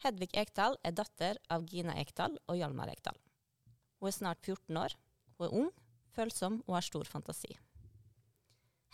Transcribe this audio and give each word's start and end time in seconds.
Hedvig 0.00 0.30
Ekdal 0.40 0.78
er 0.80 0.94
datter 0.96 1.36
av 1.52 1.66
Gina 1.68 1.92
Ekdal 2.00 2.38
og 2.48 2.56
Hjalmar 2.56 2.88
Ekdal. 2.88 3.18
Hun 4.00 4.08
er 4.08 4.14
snart 4.16 4.46
14 4.46 4.78
år, 4.80 4.94
hun 5.36 5.44
er 5.44 5.56
ung, 5.58 5.66
følsom 6.16 6.62
og 6.62 6.78
har 6.78 6.86
stor 6.86 7.04
fantasi. 7.04 7.50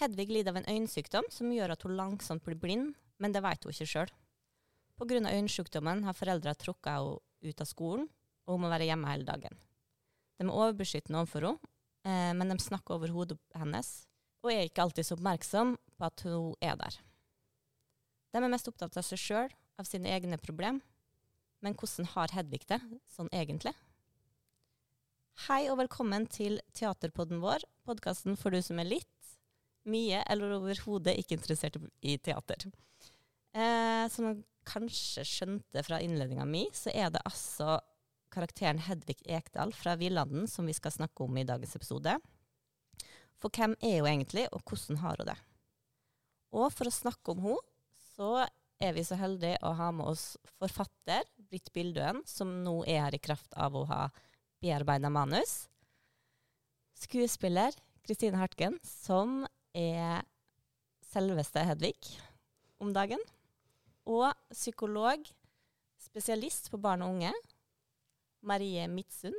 Hedvig 0.02 0.26
lider 0.32 0.50
av 0.50 0.58
en 0.58 0.66
øyensykdom 0.66 1.28
som 1.30 1.52
gjør 1.54 1.76
at 1.76 1.86
hun 1.86 1.94
langsomt 1.94 2.42
blir 2.42 2.58
blind, 2.58 2.96
men 3.22 3.32
det 3.32 3.44
vet 3.44 3.62
hun 3.62 3.72
ikke 3.72 3.86
sjøl. 3.92 4.10
Pga. 4.98 5.20
øyensykdommen 5.30 6.02
har 6.08 6.16
foreldra 6.16 6.56
trukket 6.58 6.90
henne 6.90 7.52
ut 7.52 7.62
av 7.62 7.70
skolen, 7.70 8.08
og 8.46 8.56
hun 8.56 8.64
må 8.64 8.72
være 8.72 8.90
hjemme 8.90 9.12
hele 9.12 9.28
dagen. 9.28 9.54
De 10.36 10.44
er 10.48 10.50
overbeskyttende 10.50 11.22
overfor 11.22 11.46
henne, 11.46 11.70
eh, 12.02 12.34
men 12.34 12.50
de 12.50 12.58
snakker 12.58 12.98
over 12.98 13.14
hodet 13.14 13.38
hennes, 13.54 14.08
og 14.42 14.50
er 14.50 14.66
ikke 14.66 14.82
alltid 14.82 15.06
så 15.06 15.14
oppmerksom 15.14 15.76
på 15.96 16.10
at 16.10 16.26
hun 16.26 16.58
er 16.60 16.74
der. 16.82 16.98
De 18.34 18.42
er 18.42 18.50
mest 18.50 18.66
opptatt 18.66 18.98
av 18.98 19.06
seg 19.06 19.22
sjøl, 19.22 19.56
av 19.78 19.86
sine 19.86 20.10
egne 20.10 20.40
problemer, 20.42 20.82
men 21.64 21.76
hvordan 21.78 22.08
har 22.14 22.32
Hedvig 22.36 22.64
det 22.70 22.80
sånn 23.12 23.30
egentlig? 23.34 23.72
Hei 25.46 25.66
og 25.68 25.78
velkommen 25.82 26.24
til 26.32 26.58
teaterpodden 26.76 27.42
vår, 27.42 27.64
podkasten 27.84 28.38
for 28.40 28.54
du 28.54 28.62
som 28.64 28.80
er 28.80 28.88
litt, 28.88 29.32
mye 29.86 30.22
eller 30.26 30.56
overhodet 30.56 31.14
ikke 31.20 31.36
interessert 31.36 31.76
i 32.00 32.16
teater. 32.18 32.68
Eh, 33.56 34.04
som 34.12 34.30
du 34.32 34.44
kanskje 34.66 35.24
skjønte 35.28 35.84
fra 35.86 36.00
innledninga 36.02 36.46
mi, 36.48 36.64
så 36.74 36.90
er 36.90 37.12
det 37.14 37.22
altså 37.28 37.78
karakteren 38.32 38.80
Hedvig 38.82 39.20
Ekdal 39.28 39.72
fra 39.76 39.94
Villanden 40.00 40.48
som 40.50 40.66
vi 40.66 40.74
skal 40.76 40.94
snakke 40.94 41.24
om 41.24 41.36
i 41.38 41.46
dagens 41.46 41.76
episode. 41.78 42.16
For 43.36 43.52
hvem 43.52 43.76
er 43.84 44.00
hun 44.00 44.10
egentlig, 44.10 44.48
og 44.52 44.64
hvordan 44.66 45.00
har 45.04 45.20
hun 45.20 45.30
det? 45.30 45.38
Og 46.56 46.70
for 46.72 46.88
å 46.88 46.94
snakke 46.94 47.34
om 47.36 47.44
henne, 47.44 47.64
så 48.16 48.46
er 48.82 48.96
vi 48.96 49.04
så 49.06 49.16
heldige 49.20 49.60
å 49.64 49.72
ha 49.76 49.90
med 49.94 50.08
oss 50.08 50.34
forfatter 50.56 51.24
Britt 51.50 51.72
Bildøen, 51.74 52.22
som 52.26 52.50
nå 52.64 52.80
er 52.84 53.06
her 53.06 53.16
i 53.16 53.22
kraft 53.22 53.54
av 53.54 53.76
å 53.76 53.86
ha 53.90 54.02
bearbeida 54.62 55.10
manus. 55.12 55.66
Skuespiller 56.96 57.74
Kristine 58.06 58.38
Hartgen, 58.40 58.78
som 58.82 59.42
er 59.76 60.22
selveste 61.10 61.64
Hedvig 61.66 61.98
om 62.82 62.92
dagen. 62.94 63.20
Og 64.06 64.30
psykolog, 64.54 65.26
spesialist 65.98 66.70
på 66.70 66.80
barn 66.80 67.02
og 67.02 67.16
unge, 67.16 67.32
Marie 68.46 68.86
Midtsund. 68.88 69.36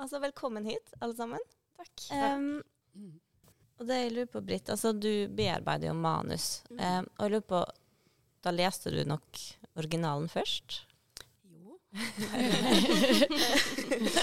Altså, 0.00 0.18
velkommen 0.18 0.66
hit, 0.66 0.94
alle 1.00 1.14
sammen. 1.14 1.42
Takk. 1.78 2.06
Um, 2.10 2.62
og 3.78 3.86
det 3.86 3.98
jeg 4.00 4.14
lurer 4.16 4.30
på, 4.32 4.42
Britt, 4.46 4.72
altså 4.72 4.92
du 4.96 5.28
bearbeider 5.30 5.92
jo 5.92 5.96
manus. 5.98 6.64
Um, 6.74 7.06
og 7.06 7.24
jeg 7.24 7.34
lurer 7.36 7.48
på, 7.54 7.62
da 8.42 8.54
leste 8.54 8.90
du 8.90 9.04
nok 9.06 9.42
originalen 9.78 10.28
først? 10.32 10.82
Jo. 11.48 11.78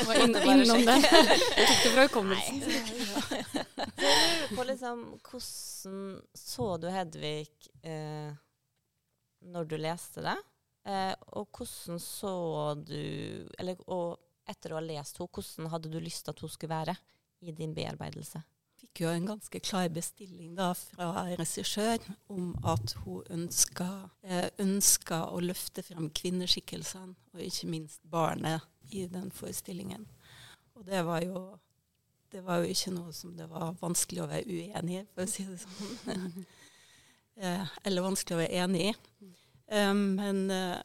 Var 0.10 0.22
inne, 0.24 0.44
innom 0.54 0.86
det. 0.86 0.98
Jeg 1.02 1.66
tok 1.70 1.82
det 1.84 1.92
fra 1.94 2.06
hukommelsen. 2.08 2.58
Liksom, 4.70 5.04
hvordan 5.26 6.22
så 6.38 6.68
du 6.80 6.88
Hedvig 6.94 7.50
eh, 7.84 8.32
når 9.50 9.70
du 9.70 9.76
leste 9.80 10.24
det? 10.26 10.38
Eh, 10.88 11.14
og 11.36 11.50
hvordan 11.52 12.00
så 12.00 12.34
du 12.80 13.00
Eller 13.60 13.76
og 13.92 14.18
etter 14.50 14.74
å 14.74 14.80
ha 14.80 14.84
lest 14.86 15.20
henne, 15.20 15.30
hvordan 15.36 15.70
hadde 15.74 15.92
du 15.94 16.00
lyst 16.02 16.24
til 16.26 16.34
at 16.34 16.42
hun 16.42 16.50
skulle 16.50 16.74
være 16.74 16.96
i 17.46 17.54
din 17.56 17.76
bearbeidelse? 17.78 18.42
Fikk 18.90 19.04
jo 19.04 19.10
en 19.14 19.26
ganske 19.26 19.60
klar 19.60 19.90
bestilling 19.90 20.56
da 20.58 20.74
fra 20.74 21.28
regissør 21.38 22.00
om 22.30 22.56
at 22.66 22.96
hun 23.04 23.24
ønska, 23.30 24.10
eh, 24.24 24.50
ønska 24.60 25.30
å 25.30 25.40
løfte 25.40 25.84
frem 25.84 26.10
kvinneskikkelsene, 26.10 27.16
og 27.34 27.42
ikke 27.42 27.68
minst 27.68 28.02
barnet, 28.04 28.62
i 28.92 29.06
den 29.06 29.30
forestillingen. 29.32 30.08
Og 30.74 30.86
det 30.86 31.06
var 31.06 31.22
jo 31.22 31.60
det 32.32 32.44
var 32.46 32.58
jo 32.58 32.70
ikke 32.70 32.92
noe 32.94 33.12
som 33.14 33.36
det 33.38 33.48
var 33.50 33.76
vanskelig 33.82 34.22
å 34.24 34.28
være 34.30 34.46
uenig 34.46 35.00
i, 35.00 35.06
for 35.14 35.24
å 35.24 35.30
si 35.30 35.46
det 35.46 35.60
sånn. 35.62 36.46
eh, 37.42 37.68
eller 37.86 38.06
vanskelig 38.06 38.36
å 38.36 38.42
være 38.42 38.64
enig 38.64 38.82
i. 38.90 38.94
Um, 39.70 40.16
men 40.18 40.50
eh, 40.50 40.82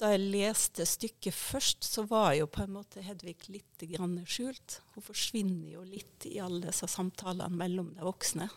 da 0.00 0.14
jeg 0.14 0.22
leste 0.32 0.86
stykket 0.88 1.36
først, 1.36 1.84
så 1.84 2.06
var 2.08 2.32
jo 2.38 2.46
på 2.48 2.64
en 2.64 2.72
måte 2.72 3.02
Hedvig 3.04 3.36
litt 3.52 3.84
skjult. 4.24 4.78
Hun 4.94 5.04
forsvinner 5.04 5.74
jo 5.74 5.84
litt 5.84 6.24
i 6.28 6.38
alle 6.40 6.70
disse 6.70 6.88
samtalene 6.88 7.52
mellom 7.52 7.92
de 7.96 8.06
voksne. 8.06 8.48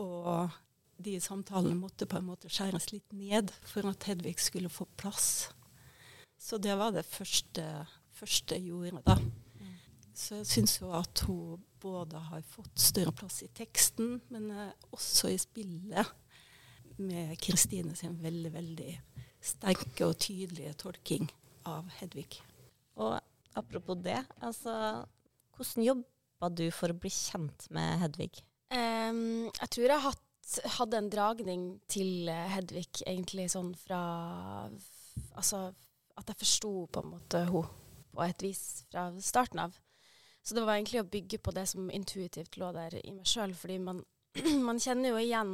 Og 0.00 0.48
de 0.96 1.18
samtalene 1.20 1.76
måtte 1.76 2.08
på 2.08 2.18
en 2.18 2.30
måte 2.30 2.48
skjæres 2.48 2.88
litt 2.94 3.12
ned 3.12 3.52
for 3.68 3.86
at 3.90 4.08
Hedvig 4.08 4.38
skulle 4.40 4.72
få 4.72 4.88
plass. 4.96 5.50
Så 6.38 6.56
det 6.62 6.76
var 6.78 6.94
det 6.94 7.04
første, 7.04 7.66
første 8.16 8.56
jeg 8.56 8.70
gjorde, 8.70 9.02
da. 9.04 9.18
Så 10.18 10.40
jeg 10.40 10.48
syns 10.50 10.80
jo 10.80 10.88
at 10.96 11.20
hun 11.28 11.60
både 11.78 12.18
har 12.30 12.42
fått 12.48 12.80
større 12.80 13.12
plass 13.14 13.42
i 13.44 13.52
teksten, 13.54 14.16
men 14.32 14.48
også 14.90 15.30
i 15.30 15.38
spillet, 15.38 16.16
med 16.98 17.36
Kristine 17.38 17.92
sin 17.94 18.16
veldig, 18.18 18.50
veldig 18.50 18.92
sterke 19.48 20.06
og 20.06 20.18
tydelige 20.22 20.74
tolking 20.80 21.28
av 21.68 21.88
Hedvig. 21.98 22.38
Og 23.00 23.16
apropos 23.58 23.98
det, 24.04 24.20
altså 24.44 24.74
hvordan 25.56 25.88
jobba 25.88 26.50
du 26.54 26.68
for 26.74 26.92
å 26.92 26.98
bli 26.98 27.10
kjent 27.12 27.68
med 27.74 27.98
Hedvig? 28.04 28.42
Um, 28.70 29.48
jeg 29.48 29.70
tror 29.74 29.94
jeg 29.94 30.04
hatt, 30.04 30.24
hadde 30.78 31.00
en 31.00 31.10
dragning 31.12 31.66
til 31.90 32.30
Hedvig 32.54 33.02
egentlig 33.04 33.50
sånn 33.52 33.74
fra 33.78 34.00
Altså 35.34 35.72
at 36.18 36.30
jeg 36.30 36.38
forsto 36.38 36.70
på 36.94 37.02
en 37.02 37.12
måte 37.12 37.40
henne 37.46 37.64
på 38.14 38.22
et 38.24 38.42
vis 38.42 38.62
fra 38.90 39.08
starten 39.22 39.60
av. 39.62 39.74
Så 40.42 40.56
det 40.56 40.64
var 40.64 40.78
egentlig 40.78 41.02
å 41.02 41.10
bygge 41.10 41.38
på 41.42 41.52
det 41.54 41.66
som 41.70 41.90
intuitivt 41.94 42.56
lå 42.58 42.70
der 42.74 42.96
i 42.98 43.12
meg 43.12 43.26
sjøl, 43.28 43.52
fordi 43.54 43.78
man, 43.82 44.00
man 44.68 44.80
kjenner 44.82 45.12
jo 45.12 45.20
igjen 45.22 45.52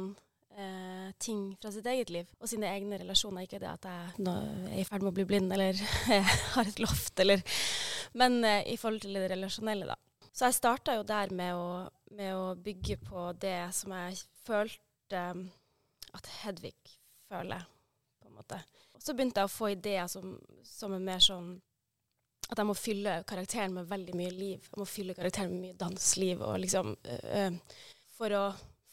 eh, 0.57 1.11
ting 1.19 1.55
fra 1.61 1.71
sitt 1.71 1.85
eget 1.89 2.11
liv 2.13 2.29
og 2.39 2.49
sine 2.49 2.69
egne 2.71 2.99
relasjoner. 3.01 3.45
Ikke 3.45 3.59
det 3.61 3.69
at 3.69 3.87
jeg 3.89 4.25
er 4.31 4.79
i 4.79 4.85
ferd 4.87 5.05
med 5.05 5.11
å 5.11 5.17
bli 5.17 5.27
blind 5.29 5.53
eller 5.53 5.79
har 6.55 6.65
et 6.65 6.81
loft, 6.83 7.19
eller 7.19 7.43
Men 8.13 8.43
eh, 8.43 8.63
i 8.73 8.77
forhold 8.79 9.03
til 9.03 9.17
det 9.17 9.29
relasjonelle, 9.33 9.87
da. 9.91 9.97
Så 10.35 10.49
jeg 10.49 10.57
starta 10.57 10.97
jo 10.97 11.05
der 11.07 11.31
med 11.35 11.55
å, 11.55 11.67
med 12.15 12.33
å, 12.35 12.55
bygge 12.59 12.97
på 13.03 13.29
det 13.39 13.59
som 13.75 13.93
jeg 13.95 14.19
følte 14.43 15.21
at 16.15 16.27
Hedvig 16.41 16.75
føler, 17.29 17.63
på 18.19 18.27
en 18.27 18.35
måte. 18.35 18.59
Og 18.95 19.03
så 19.03 19.15
begynte 19.15 19.43
jeg 19.43 19.47
å 19.47 19.55
få 19.55 19.71
ideer 19.71 20.09
som, 20.11 20.35
som 20.67 20.95
er 20.95 21.03
mer 21.03 21.23
sånn 21.23 21.55
at 22.45 22.59
jeg 22.59 22.67
må 22.67 22.75
fylle 22.77 23.15
karakteren 23.27 23.73
med 23.73 23.89
veldig 23.89 24.15
mye 24.19 24.33
liv. 24.33 24.67
Jeg 24.69 24.79
må 24.79 24.85
fylle 24.87 25.15
karakteren 25.17 25.55
med 25.55 25.63
mye 25.63 25.79
dansliv. 25.79 26.43
Og 26.45 26.59
liksom, 26.61 26.91
øh, 27.15 27.55
for 28.17 28.35
å 28.37 28.43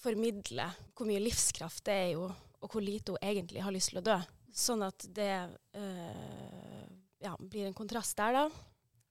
formidle 0.02 0.66
hvor 0.96 1.06
mye 1.08 1.22
livskraft 1.22 1.84
det 1.86 1.94
er 1.94 2.10
jo, 2.16 2.26
og 2.62 2.70
hvor 2.72 2.82
lite 2.84 3.14
hun 3.14 3.22
egentlig 3.22 3.62
har 3.64 3.72
lyst 3.74 3.92
til 3.92 4.00
å 4.02 4.06
dø. 4.06 4.18
Sånn 4.52 4.82
at 4.84 5.06
det 5.16 5.30
øh, 5.78 6.86
ja, 7.24 7.36
blir 7.40 7.66
en 7.70 7.74
kontrast 7.78 8.16
der, 8.18 8.32
da. 8.36 8.44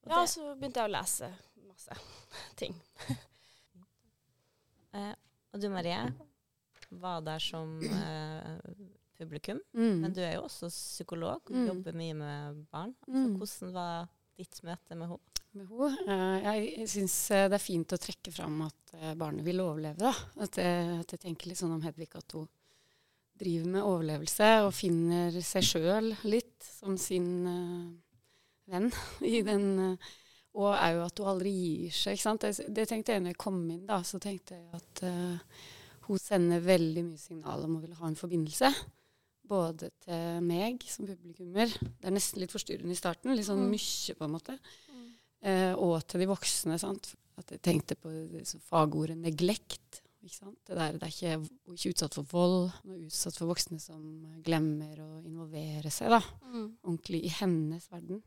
Og 0.05 0.11
ja, 0.13 0.21
så 0.29 0.51
begynte 0.57 0.81
jeg 0.83 0.89
å 0.89 0.93
lese 0.95 1.31
masse 1.67 1.97
ting. 2.61 2.75
eh, 4.97 5.13
og 5.53 5.61
du 5.61 5.67
Marie 5.71 5.99
var 7.01 7.21
der 7.25 7.39
som 7.43 7.77
eh, 7.81 8.57
publikum, 9.21 9.59
Mm. 9.73 9.99
men 10.01 10.13
du 10.15 10.21
er 10.25 10.35
jo 10.35 10.45
også 10.47 10.69
psykolog 10.71 11.41
og 11.45 11.55
Mm. 11.55 11.67
jobber 11.67 11.93
mye 11.93 12.13
med 12.17 12.65
barn. 12.71 12.95
Altså, 13.07 13.27
Mm. 13.27 13.37
hvordan 13.37 13.73
var 13.73 14.07
ditt 14.37 14.61
møte 14.63 14.95
med 14.97 15.07
henne? 15.09 15.19
Med 15.51 15.67
henne. 15.67 15.89
Eh, 16.07 16.49
jeg 16.79 16.87
syns 16.87 17.15
det 17.51 17.57
er 17.57 17.61
fint 17.61 17.91
å 17.91 17.99
trekke 17.99 18.31
fram 18.31 18.61
at 18.67 18.93
eh, 18.97 19.13
barnet 19.19 19.43
vil 19.45 19.59
overleve. 19.63 19.99
Da. 19.99 20.13
At, 20.45 20.59
jeg, 20.61 20.99
at 21.03 21.11
jeg 21.15 21.23
tenker 21.25 21.51
litt 21.51 21.59
sånn 21.59 21.75
om 21.75 21.83
Hedvig 21.83 22.11
at 22.15 22.37
hun 22.37 22.47
driver 23.41 23.73
med 23.73 23.87
overlevelse 23.89 24.49
og 24.67 24.73
finner 24.77 25.33
seg 25.41 25.65
sjøl 25.65 26.11
litt 26.29 26.61
som 26.61 26.93
sin 27.01 27.29
uh, 27.47 27.87
venn 28.69 28.91
i 29.25 29.39
den 29.41 29.63
uh, 29.79 30.09
Og 30.53 30.67
er 30.75 30.97
jo 30.97 31.05
at 31.07 31.21
hun 31.23 31.29
aldri 31.31 31.51
gir 31.55 31.95
seg. 31.95 32.17
ikke 32.17 32.27
sant? 32.27 32.45
Det, 32.45 32.67
det 32.69 32.85
tenkte 32.91 33.15
jeg 33.15 33.23
når 33.23 33.33
jeg 33.33 33.39
kom 33.41 33.59
inn, 33.71 33.85
da. 33.87 34.01
Så 34.05 34.19
tenkte 34.21 34.59
jeg 34.59 34.67
at 34.77 35.03
uh, 35.07 35.63
hun 36.09 36.19
sender 36.21 36.61
veldig 36.65 37.05
mye 37.07 37.21
signal 37.21 37.65
om 37.65 37.77
hun 37.77 37.85
vil 37.87 37.97
ha 37.97 38.09
en 38.11 38.19
forbindelse. 38.19 38.71
Både 39.51 39.89
til 40.05 40.45
meg 40.45 40.83
som 40.87 41.07
publikummer. 41.09 41.71
Det 41.71 42.07
er 42.07 42.13
nesten 42.13 42.43
litt 42.43 42.53
forstyrrende 42.53 42.93
i 42.93 42.99
starten. 42.99 43.33
Litt 43.35 43.47
sånn 43.49 43.65
Mm. 43.65 43.73
mye, 43.73 44.15
på 44.19 44.27
en 44.27 44.35
måte. 44.35 44.57
Eh, 45.41 45.73
og 45.73 46.05
til 46.07 46.21
de 46.21 46.27
voksne. 46.29 46.77
Sant? 46.81 47.15
At 47.37 47.49
jeg 47.55 47.61
tenkte 47.65 47.95
på 47.97 48.11
fagordet 48.69 49.17
neglekt. 49.17 50.01
Det 50.21 50.75
der, 50.77 50.91
det 50.99 51.01
er 51.01 51.09
ikke, 51.09 51.49
ikke 51.73 51.91
utsatt 51.95 52.13
for 52.13 52.27
vold. 52.29 52.67
men 52.85 53.07
utsatt 53.07 53.39
for 53.39 53.49
voksne 53.49 53.79
som 53.81 54.03
glemmer 54.45 54.99
å 55.01 55.07
involvere 55.25 55.89
seg 55.89 56.11
da, 56.13 56.19
Mm. 56.45 56.67
ordentlig 56.83 57.23
i 57.25 57.31
hennes 57.39 57.87
verden. 57.89 58.21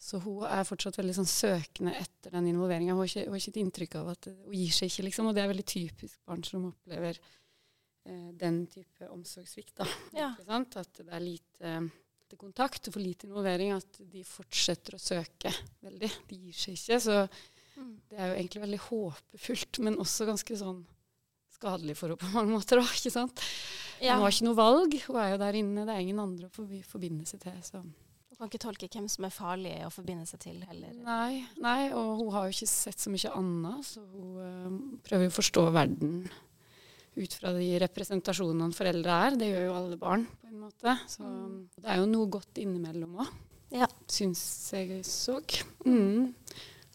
Så 0.00 0.18
hun 0.20 0.42
er 0.44 0.64
fortsatt 0.66 0.98
veldig 0.98 1.14
sånn 1.14 1.30
søkende 1.30 1.94
etter 1.94 2.30
den 2.34 2.48
involveringa. 2.50 2.92
Hun, 2.98 3.06
hun 3.06 3.30
har 3.30 3.38
ikke 3.38 3.54
et 3.54 3.62
inntrykk 3.62 3.94
av 4.02 4.08
at 4.16 4.26
hun 4.26 4.52
gir 4.52 4.72
seg 4.74 4.90
ikke, 4.90 5.04
liksom. 5.06 5.28
Og 5.30 5.34
det 5.36 5.44
er 5.44 5.52
veldig 5.54 5.64
typisk 5.70 6.18
barn 6.26 6.42
som 6.44 6.66
opplever 6.72 7.16
eh, 8.04 8.32
den 8.36 8.66
type 8.66 9.08
omsorgssvikt. 9.08 9.76
da. 9.78 9.86
Ja. 10.12 10.34
At 10.48 10.98
det 10.98 11.08
er 11.08 11.20
lite, 11.22 11.90
lite 12.24 12.38
kontakt 12.40 12.88
og 12.88 12.94
for 12.96 13.00
lite 13.04 13.26
involvering. 13.28 13.72
At 13.76 13.98
de 14.10 14.22
fortsetter 14.24 14.96
å 14.96 15.00
søke 15.02 15.52
veldig. 15.84 16.10
De 16.30 16.36
gir 16.46 16.52
seg 16.56 16.74
ikke. 16.78 17.00
Så 17.00 17.28
Mm. 17.74 17.96
det 18.08 18.18
er 18.20 18.28
jo 18.28 18.34
egentlig 18.38 18.60
veldig 18.62 18.78
håpefullt, 18.84 19.78
men 19.82 19.96
også 19.98 20.26
ganske 20.28 20.54
sånn 20.60 20.84
skadelig 21.50 21.96
for 21.96 22.06
henne 22.12 22.20
på 22.20 22.28
mange 22.30 22.52
måter. 22.54 22.78
Da, 22.78 22.84
ikke 22.86 23.10
sant? 23.10 23.40
Ja. 24.00 24.14
Hun 24.14 24.22
har 24.22 24.30
ikke 24.30 24.46
noe 24.46 24.54
valg. 24.54 24.94
Hun 25.08 25.16
er 25.18 25.30
jo 25.32 25.38
der 25.42 25.52
inne. 25.58 25.84
Det 25.84 25.94
er 25.96 26.04
ingen 26.04 26.20
andre 26.22 26.46
å 26.46 26.82
forbinde 26.86 27.26
seg 27.26 27.40
til. 27.42 27.58
Så. 27.66 27.82
Du 28.30 28.36
kan 28.38 28.46
ikke 28.48 28.62
tolke 28.62 28.88
hvem 28.88 29.08
som 29.10 29.24
er 29.26 29.34
farlig 29.34 29.74
å 29.86 29.90
forbinde 29.90 30.22
seg 30.26 30.38
til 30.46 30.62
heller. 30.68 30.94
Nei, 31.02 31.44
nei, 31.58 31.90
og 31.90 32.18
hun 32.22 32.30
har 32.30 32.46
jo 32.46 32.54
ikke 32.54 32.70
sett 32.70 32.98
så 33.02 33.10
mye 33.10 33.34
annet, 33.34 33.84
så 33.90 34.02
hun 34.06 34.38
øh, 34.38 34.98
prøver 35.06 35.26
jo 35.26 35.34
å 35.34 35.38
forstå 35.40 35.66
verden 35.74 36.30
ut 37.16 37.32
fra 37.34 37.52
de 37.52 37.78
representasjonene 37.78 38.72
foreldre 38.74 39.18
er. 39.26 39.36
Det 39.36 39.48
gjør 39.52 39.66
jo 39.68 39.74
alle 39.74 39.96
barn, 40.00 40.26
på 40.42 40.48
en 40.48 40.60
måte. 40.60 40.98
Så 41.08 41.22
Mm. 41.22 41.68
det 41.80 41.84
er 41.90 41.96
jo 41.96 42.06
noe 42.06 42.26
godt 42.28 42.54
innimellom 42.58 43.16
òg, 43.20 43.28
Ja. 43.70 43.86
syns 44.08 44.72
jeg 44.72 45.04
så. 45.04 45.40
Mm. 45.84 46.34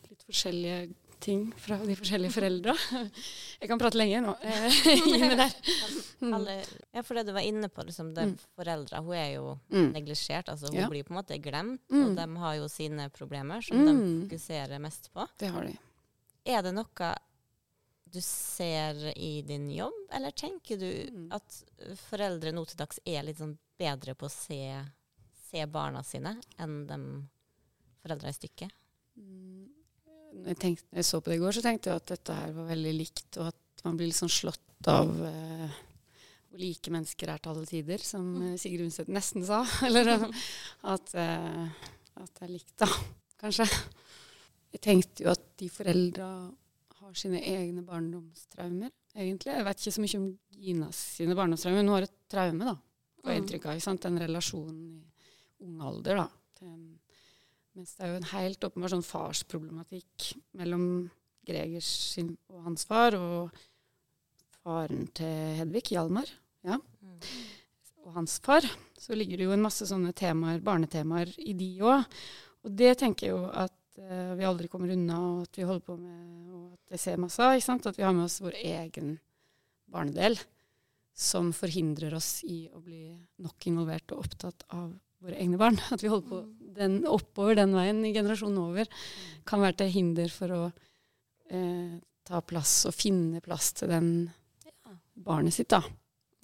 Litt 0.09 0.23
forskjellige 0.27 0.93
ting 1.19 1.51
fra 1.57 1.75
de 1.77 1.95
forskjellige 1.95 2.31
foreldra. 2.31 2.73
Jeg 3.59 3.67
kan 3.67 3.77
prate 3.79 3.97
lenge 3.97 4.21
nå. 4.23 4.35
eh. 4.41 5.49
Mm. 6.19 6.33
Alle, 6.35 6.63
ja, 6.93 7.01
for 7.01 7.15
det 7.15 7.27
du 7.27 7.31
var 7.31 7.45
inne 7.47 7.69
på, 7.71 7.83
liksom, 7.87 8.13
det 8.13 8.25
Mm. 8.27 8.37
foreldra, 8.57 8.99
hun 9.01 9.13
er 9.15 9.33
jo 9.35 9.57
Mm. 9.71 9.93
neglisjert. 9.93 10.49
Altså, 10.49 10.67
hun 10.67 10.75
Ja. 10.81 10.89
blir 10.89 11.03
på 11.05 11.11
en 11.11 11.17
måte 11.23 11.41
glemt, 11.41 11.79
Mm. 11.89 12.09
og 12.09 12.15
de 12.17 12.39
har 12.39 12.55
jo 12.55 12.67
sine 12.67 13.09
problemer 13.09 13.61
som 13.63 13.77
Mm. 13.77 13.85
de 13.85 14.27
fokuserer 14.37 14.79
mest 14.81 15.09
på. 15.13 15.25
Det 15.37 15.49
har 15.49 15.63
de. 15.63 15.77
Er 16.45 16.61
det 16.61 16.73
noe 16.73 16.85
du 18.11 18.19
ser 18.25 18.99
i 19.17 19.41
din 19.45 19.67
jobb, 19.71 19.97
eller 20.15 20.31
tenker 20.31 20.79
du 20.81 20.89
Mm. 21.11 21.27
at 21.35 21.63
foreldre 22.09 22.51
nå 22.55 22.63
til 22.67 22.77
dags 22.77 22.99
er 23.05 23.23
litt 23.23 23.37
sånn 23.41 23.57
bedre 23.79 24.15
på 24.15 24.25
å 24.27 24.31
se, 24.33 24.59
se 25.49 25.65
barna 25.65 26.01
sine 26.03 26.35
enn 26.59 26.85
de 26.87 26.99
foreldra 28.03 28.29
i 28.29 28.37
stykket? 28.37 28.71
Mm, 29.17 29.67
Når 30.39 30.47
jeg, 30.53 30.59
tenkte, 30.61 30.85
når 30.91 30.99
jeg 31.01 31.05
så 31.09 31.19
på 31.21 31.31
det 31.31 31.37
i 31.39 31.43
går, 31.43 31.51
så 31.57 31.61
tenkte 31.65 31.89
jeg 31.89 31.95
at 32.01 32.05
dette 32.13 32.33
her 32.37 32.51
var 32.53 32.67
veldig 32.69 32.93
likt, 32.97 33.37
og 33.41 33.47
at 33.49 33.83
man 33.85 33.97
blir 33.97 34.07
litt 34.11 34.19
sånn 34.19 34.29
slått 34.31 34.87
av 34.87 35.09
eh, 35.25 35.77
hvor 36.49 36.59
like 36.61 36.91
mennesker 36.93 37.29
er 37.33 37.37
til 37.41 37.51
alle 37.51 37.65
tider, 37.69 37.97
som 38.05 38.27
eh, 38.41 38.57
Sigrid 38.61 38.85
Undset 38.85 39.09
nesten 39.09 39.43
sa. 39.45 39.63
Eller 39.87 40.07
at, 40.15 41.13
eh, 41.15 41.65
at 42.21 42.31
det 42.37 42.45
er 42.45 42.53
likt, 42.53 42.75
da, 42.77 42.87
kanskje. 43.41 43.65
Jeg 44.73 44.81
tenkte 44.85 45.25
jo 45.25 45.31
at 45.33 45.41
de 45.57 45.67
foreldra 45.73 46.29
har 47.09 47.17
sine 47.19 47.41
egne 47.41 47.83
barndomstraumer, 47.85 48.91
egentlig. 49.15 49.51
Jeg 49.55 49.65
vet 49.67 49.81
ikke 49.81 49.95
så 49.97 50.03
mye 50.05 50.19
om 50.21 50.27
Ginas 50.59 51.01
sine 51.17 51.35
barndomstraumer, 51.37 51.79
men 51.81 51.87
hun 51.89 51.95
har 51.97 52.07
et 52.07 52.17
traume, 52.31 52.65
da. 52.69 52.75
Får 53.19 53.31
jeg 53.33 53.41
Mm. 53.41 53.43
inntrykk 53.43 53.65
av. 53.65 53.79
sant? 53.83 54.01
Den 54.01 54.19
relasjonen 54.19 54.83
i 54.89 55.65
ung 55.65 55.81
alder, 55.81 56.15
da. 56.23 56.27
til 56.59 56.67
mens 57.75 57.93
det 57.95 58.03
er 58.03 58.09
jo 58.11 58.15
en 58.17 58.31
helt 58.33 58.59
åpenbar 58.67 58.89
sånn 58.91 59.05
farsproblematikk 59.05 60.33
mellom 60.59 61.09
Gregers 61.47 61.87
sin 62.13 62.37
og 62.49 62.63
hans 62.65 62.83
far 62.85 63.15
og 63.15 63.51
faren 64.63 65.07
til 65.15 65.55
Hedvig, 65.59 65.83
Hjalmar, 65.93 66.27
Mm. 66.65 66.81
og 68.05 68.13
hans 68.13 68.39
far. 68.39 68.61
Så 68.97 69.15
ligger 69.15 69.37
det 69.37 69.45
jo 69.47 69.51
en 69.53 69.61
masse 69.63 69.85
sånne 69.87 70.13
temaer, 70.13 70.59
barnetemaer 70.61 71.33
i 71.39 71.53
de 71.53 71.79
òg. 71.79 72.05
Og 72.65 72.75
det 72.75 72.97
tenker 72.97 73.27
jeg 73.27 73.29
jo 73.37 73.45
at 73.45 73.71
eh, 73.97 74.35
vi 74.35 74.43
aldri 74.43 74.67
kommer 74.67 74.91
unna, 74.91 75.17
og 75.37 75.41
at 75.43 75.55
vi 75.55 75.63
holder 75.63 75.85
på 75.85 75.97
med, 75.97 76.48
jeg 76.95 77.03
ser 77.03 77.19
masse 77.21 77.41
av. 77.43 77.55
ikke 77.55 77.65
sant? 77.67 77.85
At 77.89 77.97
vi 77.99 78.05
har 78.05 78.15
med 78.15 78.25
oss 78.25 78.39
vår 78.41 78.55
egen 78.63 79.19
barnedel 79.89 80.37
som 81.19 81.51
forhindrer 81.53 82.13
oss 82.15 82.39
i 82.47 82.69
å 82.71 82.79
bli 82.81 83.09
nok 83.43 83.65
involvert 83.67 84.13
og 84.15 84.23
opptatt 84.23 84.63
av 84.71 84.93
våre 85.19 85.35
egne 85.35 85.59
barn. 85.59 85.79
At 85.93 86.03
vi 86.03 86.11
holder 86.11 86.29
på 86.29 86.41
den, 86.79 87.01
oppover 87.09 87.57
den 87.59 87.73
veien 87.75 87.99
i 88.07 88.13
generasjonen 88.15 88.61
over, 88.61 88.87
kan 89.49 89.61
være 89.63 89.81
til 89.81 89.91
hinder 89.97 90.31
for 90.31 90.53
å 90.55 90.61
eh, 91.51 91.97
ta 92.29 92.41
plass 92.45 92.85
og 92.87 92.95
finne 92.95 93.41
plass 93.43 93.73
til 93.81 93.91
den 93.91 94.11
barnet 95.19 95.53
sitt. 95.57 95.69
da. 95.73 95.81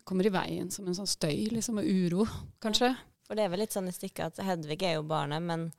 Kommer 0.05 0.27
i 0.27 0.33
veien 0.33 0.67
som 0.73 0.85
en 0.89 0.97
sånn 0.97 1.09
støy 1.09 1.47
liksom, 1.53 1.79
og 1.81 1.87
uro, 1.87 2.27
kanskje. 2.61 2.91
For 3.25 3.37
det 3.37 3.45
er 3.45 3.53
vel 3.53 3.63
litt 3.63 3.73
sånn 3.73 3.87
i 3.89 3.95
stykket 3.95 4.35
at 4.35 4.43
Hedvig 4.45 4.83
er 4.85 4.99
jo 4.99 5.07
barnet, 5.07 5.41
men, 5.41 5.69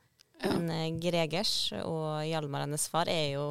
Ja. 0.41 0.51
men 0.57 0.69
eh, 0.73 0.97
Gregers 0.99 1.71
og 1.83 2.25
Hjalmar 2.27 2.65
hennes 2.65 2.87
far 2.91 3.07
er 3.09 3.31
jo 3.37 3.45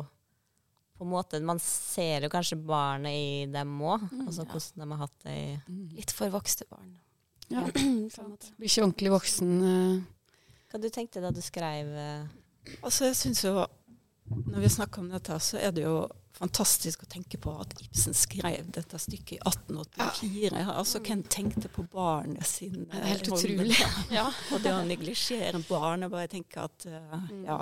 på 0.96 1.04
en 1.04 1.10
måte 1.12 1.40
Man 1.44 1.58
ser 1.62 2.24
jo 2.26 2.30
kanskje 2.32 2.56
barnet 2.66 3.12
i 3.12 3.46
dem 3.52 3.74
òg, 3.82 4.06
Mm, 4.10 4.26
altså 4.26 4.42
ja. 4.44 4.50
hvordan 4.52 4.82
de 4.82 4.90
har 4.92 5.02
hatt 5.04 5.24
det 5.24 5.36
i 5.36 5.96
Litt 5.98 6.10
for 6.16 6.32
vokste 6.32 6.64
barn. 6.70 6.92
Ja, 7.52 7.62
på. 8.16 8.52
Blir 8.58 8.68
ikke 8.70 8.82
ordentlig 8.86 9.12
voksen. 9.12 9.56
Uh. 9.62 10.36
Hva 10.72 10.80
du 10.82 10.88
tenkte 10.90 11.22
da 11.22 11.30
du 11.30 11.40
skrev 11.44 11.86
uh? 11.94 12.26
Altså, 12.82 13.06
jeg 13.06 13.16
synes 13.16 13.44
jo, 13.44 13.66
Når 14.26 14.60
vi 14.64 14.68
snakker 14.74 15.04
om 15.04 15.10
dette, 15.12 15.36
så 15.38 15.58
er 15.62 15.70
det 15.70 15.84
jo 15.84 16.08
fantastisk 16.36 17.04
å 17.04 17.06
tenke 17.08 17.38
på 17.40 17.52
at 17.62 17.70
Ibsen 17.80 18.12
skrev 18.12 18.66
dette 18.74 18.98
stykket 19.00 19.38
i 19.38 19.40
1884. 19.46 20.64
Altså, 20.74 20.98
Hvem 21.00 21.22
tenkte 21.32 21.70
på 21.72 21.84
barnet 21.92 22.44
sin 22.46 22.82
Det 22.90 22.98
er 22.98 23.06
helt 23.12 23.28
eh, 23.30 23.32
utrolig. 23.38 23.78
Ja. 24.18 24.26
Og 24.52 24.60
det 24.64 24.74
å 24.74 24.82
neglisjere 24.84 25.62
barnet, 25.68 26.10
bare 26.12 26.28
tenke 26.28 26.66
at 26.66 26.88
uh, 26.90 27.14
Mm. 27.30 27.44
Ja. 27.46 27.60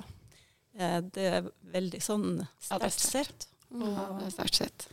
Eh, 0.79 1.00
det 1.15 1.26
er 1.38 1.49
veldig 1.75 2.03
sånn 2.03 2.29
er 2.43 2.50
sterkt 2.59 3.00
sett. 3.00 3.49
Ja, 3.75 4.06
sterkt 4.32 4.61
sett. 4.62 4.88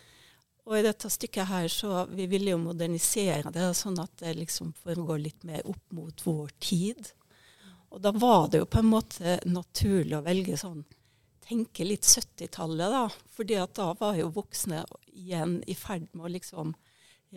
Og 0.69 0.77
i 0.77 0.83
dette 0.85 1.09
stykket 1.09 1.49
her, 1.49 1.67
så 1.73 2.05
vi 2.11 2.27
ville 2.29 2.53
jo 2.53 2.61
modernisere 2.61 3.49
det, 3.53 3.71
sånn 3.77 3.97
at 4.01 4.13
det 4.21 4.35
liksom 4.37 4.75
foregår 4.83 5.23
litt 5.23 5.43
mer 5.47 5.65
opp 5.67 5.95
mot 5.95 6.25
vår 6.25 6.53
tid. 6.61 7.09
Og 7.91 7.99
da 8.03 8.13
var 8.13 8.47
det 8.51 8.61
jo 8.61 8.69
på 8.69 8.79
en 8.79 8.91
måte 8.91 9.39
naturlig 9.49 10.19
å 10.19 10.25
velge 10.25 10.57
sånn 10.59 10.83
Tenke 11.51 11.83
litt 11.83 12.05
70-tallet, 12.07 12.93
da. 12.93 13.25
fordi 13.35 13.57
at 13.59 13.73
da 13.75 13.89
var 13.99 14.15
jo 14.15 14.29
voksne 14.31 14.85
igjen 15.09 15.57
i 15.67 15.73
ferd 15.75 16.05
med 16.13 16.23
å 16.23 16.29
liksom 16.31 16.69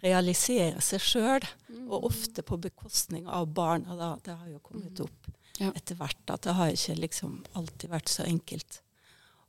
realisere 0.05 0.79
seg 0.85 1.02
sjøl. 1.02 1.46
Og 1.88 2.06
ofte 2.12 2.44
på 2.46 2.61
bekostning 2.62 3.26
av 3.26 3.49
barna, 3.56 3.96
da. 3.99 4.12
Det 4.23 4.37
har 4.37 4.52
jo 4.52 4.61
kommet 4.62 5.00
opp 5.02 5.32
Ja. 5.61 5.71
etter 5.71 5.99
hvert 5.99 6.33
at 6.33 6.47
det 6.47 6.56
har 6.59 6.73
ikke 6.73 6.97
liksom 6.99 7.37
alltid 7.55 7.93
vært 7.93 8.11
så 8.11 8.27
enkelt 8.27 8.81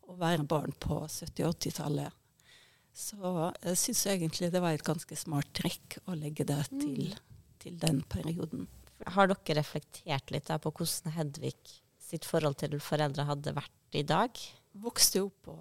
å 0.05 0.17
være 0.19 0.45
barn 0.45 0.75
på 0.77 0.99
70- 1.09 1.47
og 1.47 1.55
80-tallet. 1.55 2.21
Så 2.95 3.31
jeg 3.59 3.79
syns 3.81 4.03
egentlig 4.07 4.51
det 4.53 4.61
var 4.63 4.75
et 4.75 4.85
ganske 4.85 5.17
smart 5.19 5.49
trekk 5.57 5.97
å 6.07 6.15
legge 6.15 6.45
det 6.47 6.61
til, 6.71 7.15
til 7.59 7.79
den 7.81 8.03
perioden. 8.07 8.69
Har 9.15 9.27
dere 9.27 9.57
reflektert 9.59 10.31
litt 10.31 10.47
på 10.47 10.71
hvordan 10.71 11.15
Hedvig 11.17 11.57
sitt 11.99 12.27
forhold 12.29 12.61
til 12.61 12.77
foreldre 12.79 13.25
hadde 13.27 13.55
vært 13.57 13.97
i 13.99 14.05
dag? 14.07 14.39
Vokste 14.79 15.23
jo 15.23 15.31
på 15.43 15.57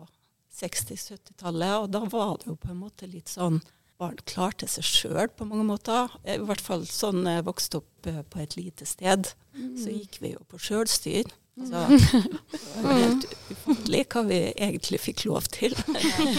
60-70-tallet, 0.55 1.75
og 1.81 1.89
da 1.91 2.05
var 2.07 2.37
det 2.39 2.53
jo 2.53 2.59
på 2.61 2.71
en 2.71 2.83
måte 2.85 3.09
litt 3.11 3.33
sånn 3.33 3.59
Barn 4.01 4.19
klarte 4.27 4.67
seg 4.71 4.87
sjøl 4.87 5.31
på 5.31 5.47
mange 5.47 5.67
måter. 5.69 6.13
I 6.27 6.41
hvert 6.43 6.63
fall 6.65 6.85
sånn 6.89 7.23
jeg 7.31 7.47
vokste 7.47 7.81
opp 7.83 8.11
eh, 8.11 8.23
på 8.27 8.43
et 8.43 8.57
lite 8.59 8.89
sted. 8.89 9.31
Så 9.79 9.93
gikk 9.95 10.19
vi 10.23 10.35
jo 10.35 10.43
på 10.51 10.59
sjølstyr. 10.59 11.31
Altså, 11.55 11.87
det 12.51 12.83
var 12.83 12.97
helt 12.99 13.27
ufattelig 13.53 14.01
hva 14.11 14.23
vi 14.27 14.39
egentlig 14.51 14.99
fikk 14.99 15.23
lov 15.29 15.47
til. 15.55 15.77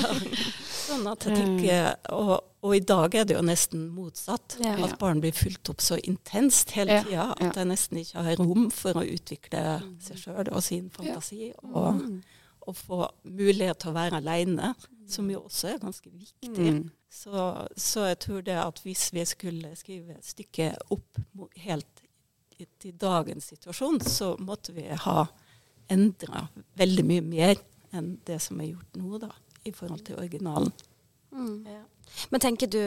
sånn 0.85 1.07
at 1.07 1.23
jeg 1.23 1.37
tenker, 1.39 1.93
og, 2.11 2.33
og 2.65 2.75
i 2.75 2.81
dag 2.83 3.15
er 3.15 3.27
det 3.29 3.37
jo 3.37 3.43
nesten 3.45 3.87
motsatt. 3.95 4.57
At 4.59 4.97
barn 4.99 5.23
blir 5.23 5.35
fulgt 5.35 5.71
opp 5.71 5.83
så 5.83 5.97
intenst 6.03 6.75
hele 6.75 6.99
tida 7.07 7.29
at 7.31 7.55
de 7.55 7.67
nesten 7.71 8.01
ikke 8.03 8.25
har 8.27 8.41
rom 8.41 8.67
for 8.75 8.99
å 8.99 9.05
utvikle 9.07 9.63
seg 10.03 10.19
sjøl 10.25 10.51
og 10.51 10.59
sin 10.65 10.91
fantasi. 10.93 11.53
Og, 11.71 12.03
og 12.65 12.77
få 12.81 13.05
mulighet 13.23 13.79
til 13.85 13.93
å 13.93 13.95
være 13.95 14.19
aleine, 14.19 14.73
som 15.07 15.29
jo 15.29 15.41
også 15.45 15.73
er 15.73 15.81
ganske 15.81 16.09
viktig. 16.09 16.73
Mm. 16.73 16.89
Så, 17.11 17.67
så 17.77 18.07
jeg 18.09 18.19
tror 18.25 18.41
det 18.45 18.57
at 18.59 18.81
hvis 18.83 19.07
vi 19.13 19.25
skulle 19.25 19.75
skrive 19.75 20.17
et 20.17 20.25
stykke 20.25 20.71
opp 20.91 21.21
helt 21.63 22.03
til 22.79 22.95
dagens 22.99 23.51
situasjon, 23.53 24.01
så 24.01 24.35
måtte 24.39 24.73
vi 24.75 24.87
ha 24.87 25.25
endra 25.91 26.47
veldig 26.79 27.05
mye 27.05 27.23
mer 27.25 27.55
enn 27.95 28.15
det 28.27 28.39
som 28.43 28.59
er 28.59 28.71
gjort 28.73 28.99
nå, 28.99 29.19
da, 29.21 29.31
i 29.65 29.71
forhold 29.75 30.03
til 30.07 30.17
originalen. 30.19 30.71
Mm. 31.35 31.65
Men 32.31 32.41
tenker 32.41 32.69
du, 32.71 32.81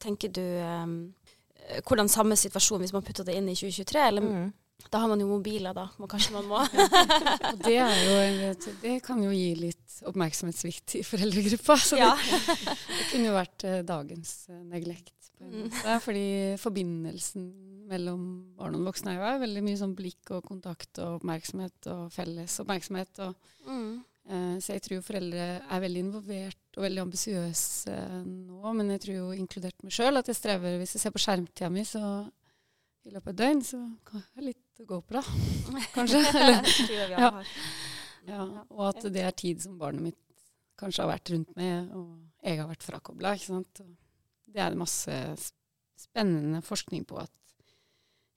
tenker 0.00 0.32
du 0.32 0.44
um, 0.62 0.96
hvordan 1.86 2.08
samme 2.08 2.36
situasjon 2.36 2.82
hvis 2.82 2.94
man 2.96 3.04
putter 3.04 3.26
det 3.26 3.36
inn 3.38 3.48
i 3.48 3.56
2023? 3.56 4.06
Eller 4.08 4.22
Mm. 4.28 4.48
Da 4.90 5.00
har 5.02 5.10
man 5.10 5.20
jo 5.20 5.26
mobiler, 5.28 5.74
da. 5.76 5.88
men 5.98 6.08
kanskje 6.08 6.32
man 6.36 6.46
må. 6.48 6.60
Det, 7.64 7.74
jo, 7.74 8.72
det 8.82 8.94
kan 9.04 9.20
jo 9.24 9.32
gi 9.34 9.50
litt 9.58 9.98
oppmerksomhetssvikt 10.08 10.94
i 11.00 11.04
foreldregruppa. 11.06 11.76
Så 11.82 11.98
Ja. 11.98 12.12
det, 12.16 12.56
det 12.88 13.06
kunne 13.10 13.28
jo 13.30 13.34
vært 13.36 13.64
eh, 13.68 13.80
dagens 13.86 14.34
eh, 14.52 14.62
neglekt. 14.70 15.14
Mm. 15.38 15.68
fordi 16.02 16.56
forbindelsen 16.58 17.44
mellom 17.86 18.22
barn 18.58 18.74
og 18.74 18.88
voksne 18.88 19.12
er 19.12 19.20
jo 19.20 19.42
veldig 19.44 19.60
mye 19.62 19.78
sånn 19.78 19.92
blikk 19.94 20.32
og 20.34 20.42
kontakt 20.48 20.98
og 20.98 21.20
oppmerksomhet 21.20 21.86
og 21.94 22.08
felles 22.14 22.58
oppmerksomhet. 22.64 23.20
Og, 23.26 23.50
Mm. 23.68 24.00
Eh, 24.28 24.56
så 24.60 24.74
jeg 24.74 24.82
tror 24.84 25.00
foreldre 25.04 25.44
er 25.64 25.80
veldig 25.80 26.00
involvert 26.04 26.76
og 26.76 26.82
veldig 26.84 27.00
ambisiøse 27.06 27.94
nå. 28.26 28.72
Men 28.76 28.90
jeg 28.96 29.00
tror 29.04 29.14
jo 29.18 29.28
inkludert 29.36 29.82
meg 29.86 29.94
sjøl 29.94 30.20
at 30.20 30.28
jeg 30.28 30.36
strever 30.36 30.76
Hvis 30.80 30.96
jeg 30.96 31.02
ser 31.04 31.14
på 31.14 31.22
skjermtida 31.22 31.70
mi, 31.72 31.84
så 31.88 32.02
i 33.08 33.12
løpet 33.14 33.28
av 33.28 33.32
et 33.32 33.40
døgn, 33.40 33.62
så 33.64 33.78
jeg 33.80 34.24
ha 34.36 34.44
litt 34.78 34.84
å 34.86 34.88
gå 34.94 35.00
på, 35.02 35.18
da. 35.18 35.22
Kanskje. 35.94 36.22
Eller, 36.38 37.10
Ja. 37.18 37.30
ja, 38.28 38.42
og 38.70 38.82
at 38.94 39.06
det 39.12 39.22
er 39.24 39.32
tid 39.36 39.60
som 39.62 39.78
barnet 39.78 40.02
mitt 40.10 40.18
kanskje 40.78 41.02
har 41.04 41.10
vært 41.16 41.32
rundt 41.34 41.56
med, 41.58 41.90
og 41.96 42.18
jeg 42.44 42.58
har 42.60 42.68
vært 42.70 42.86
frakobla. 42.86 43.34
Det 44.48 44.60
er 44.62 44.70
det 44.70 44.78
masse 44.78 45.16
spennende 45.98 46.62
forskning 46.62 47.04
på 47.10 47.18
at 47.18 47.32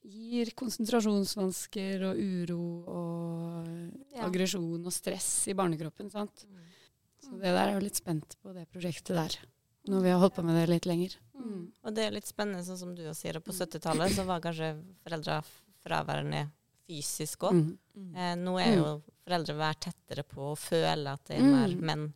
gir 0.02 0.50
konsentrasjonsvansker 0.58 2.02
og 2.10 2.18
uro 2.18 2.62
og 2.90 3.68
Ja. 4.16 4.26
aggresjon 4.26 4.82
og 4.84 4.92
stress 4.92 5.48
i 5.48 5.54
barnekroppen. 5.54 6.10
sant? 6.10 6.46
Så 7.22 7.36
det 7.38 7.54
der 7.54 7.68
er 7.70 7.74
jo 7.76 7.86
litt 7.86 7.96
spent 8.02 8.36
på 8.42 8.52
det 8.54 8.66
prosjektet 8.74 9.14
der, 9.14 9.36
når 9.88 10.02
vi 10.02 10.10
har 10.10 10.20
holdt 10.20 10.36
på 10.36 10.44
med 10.44 10.56
det 10.58 10.70
litt 10.74 10.86
lenger. 10.90 11.16
Mm. 11.38 11.72
Og 11.86 11.94
det 11.94 12.08
er 12.08 12.12
litt 12.12 12.26
spennende, 12.26 12.66
sånn 12.66 12.78
som 12.80 12.96
du 12.96 13.04
sier, 13.14 13.34
på 13.40 13.54
70-tallet 13.54 14.12
så 14.16 14.26
var 14.26 14.42
kanskje 14.42 14.74
foreldre 15.06 15.44
fraværende 15.86 16.50
fysisk 16.88 17.40
òg. 17.48 17.54
Mm. 17.54 17.78
Mm. 17.96 18.16
Eh, 18.16 18.36
nå 18.36 18.56
er 18.62 18.76
jo 18.78 19.02
foreldre 19.26 19.56
vært 19.58 19.80
tettere 19.88 20.24
på 20.28 20.52
å 20.52 20.58
føle 20.58 21.14
at 21.14 21.24
det 21.26 21.38
er 21.38 21.42
Mm. 21.42 21.52
mer 21.52 21.76
menn 21.82 22.14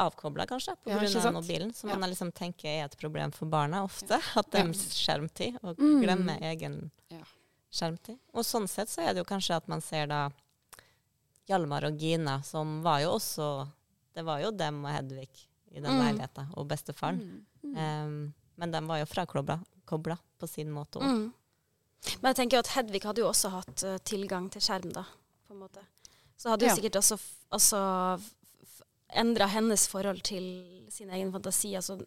avkobla, 0.00 0.46
kanskje, 0.46 0.74
pga. 0.82 1.02
Ja, 1.02 1.26
av 1.28 1.34
mobilen. 1.34 1.72
Som 1.74 1.90
Ja. 1.90 1.96
man 1.96 2.10
liksom 2.10 2.32
tenker 2.32 2.66
er 2.66 2.84
et 2.84 2.96
problem 2.98 3.30
for 3.32 3.46
barna 3.46 3.84
ofte. 3.84 4.18
At 4.36 4.50
deres 4.50 4.94
skjermtid, 4.94 5.58
og 5.62 5.76
Mm. 5.76 6.02
glemmer 6.02 6.40
egen 6.40 6.90
Ja. 7.10 7.22
skjermtid. 7.70 8.18
Og 8.34 8.42
sånn 8.42 8.68
sett 8.68 8.88
så 8.88 9.02
er 9.02 9.14
det 9.14 9.18
jo 9.18 9.24
kanskje 9.24 9.56
at 9.56 9.68
man 9.68 9.80
ser 9.80 10.06
da 10.06 10.30
Hjalmar 11.48 11.84
og 11.84 11.98
Gina, 11.98 12.42
som 12.42 12.82
var 12.82 13.00
jo 13.00 13.10
også 13.18 13.68
Det 14.14 14.24
var 14.26 14.40
jo 14.42 14.50
dem 14.50 14.84
og 14.84 14.90
Hedvig 14.92 15.28
i 15.70 15.80
den 15.80 15.84
Mm. 15.84 16.00
leiligheta, 16.18 16.46
og 16.54 16.68
bestefaren. 16.68 17.42
Mm. 17.64 17.76
Um, 17.78 18.34
men 18.58 18.70
de 18.70 18.80
var 18.86 18.98
jo 18.98 19.04
frakobla 19.06 19.58
på 20.38 20.46
sin 20.48 20.68
måte 20.70 21.00
òg. 21.00 21.02
Mm. 21.02 21.32
Men 22.20 22.30
jeg 22.32 22.36
tenker 22.40 22.56
jo 22.58 22.62
at 22.64 22.72
Hedvig 22.76 23.02
hadde 23.06 23.22
jo 23.22 23.28
også 23.30 23.50
hatt 23.54 23.82
uh, 23.86 23.96
tilgang 24.06 24.48
til 24.52 24.62
skjerm, 24.64 24.90
da. 24.94 25.04
på 25.46 25.54
en 25.54 25.60
måte. 25.62 25.82
Så 26.36 26.50
hadde 26.50 26.66
jo 26.66 26.70
Ja. 26.72 26.74
sikkert 26.78 26.96
også, 26.98 27.14
f- 27.18 27.46
altså, 27.54 27.80
endra 29.22 29.46
hennes 29.52 29.84
forhold 29.90 30.22
til 30.26 30.46
sin 30.90 31.10
egen 31.14 31.32
fantasi. 31.34 31.74
Altså, 31.78 32.00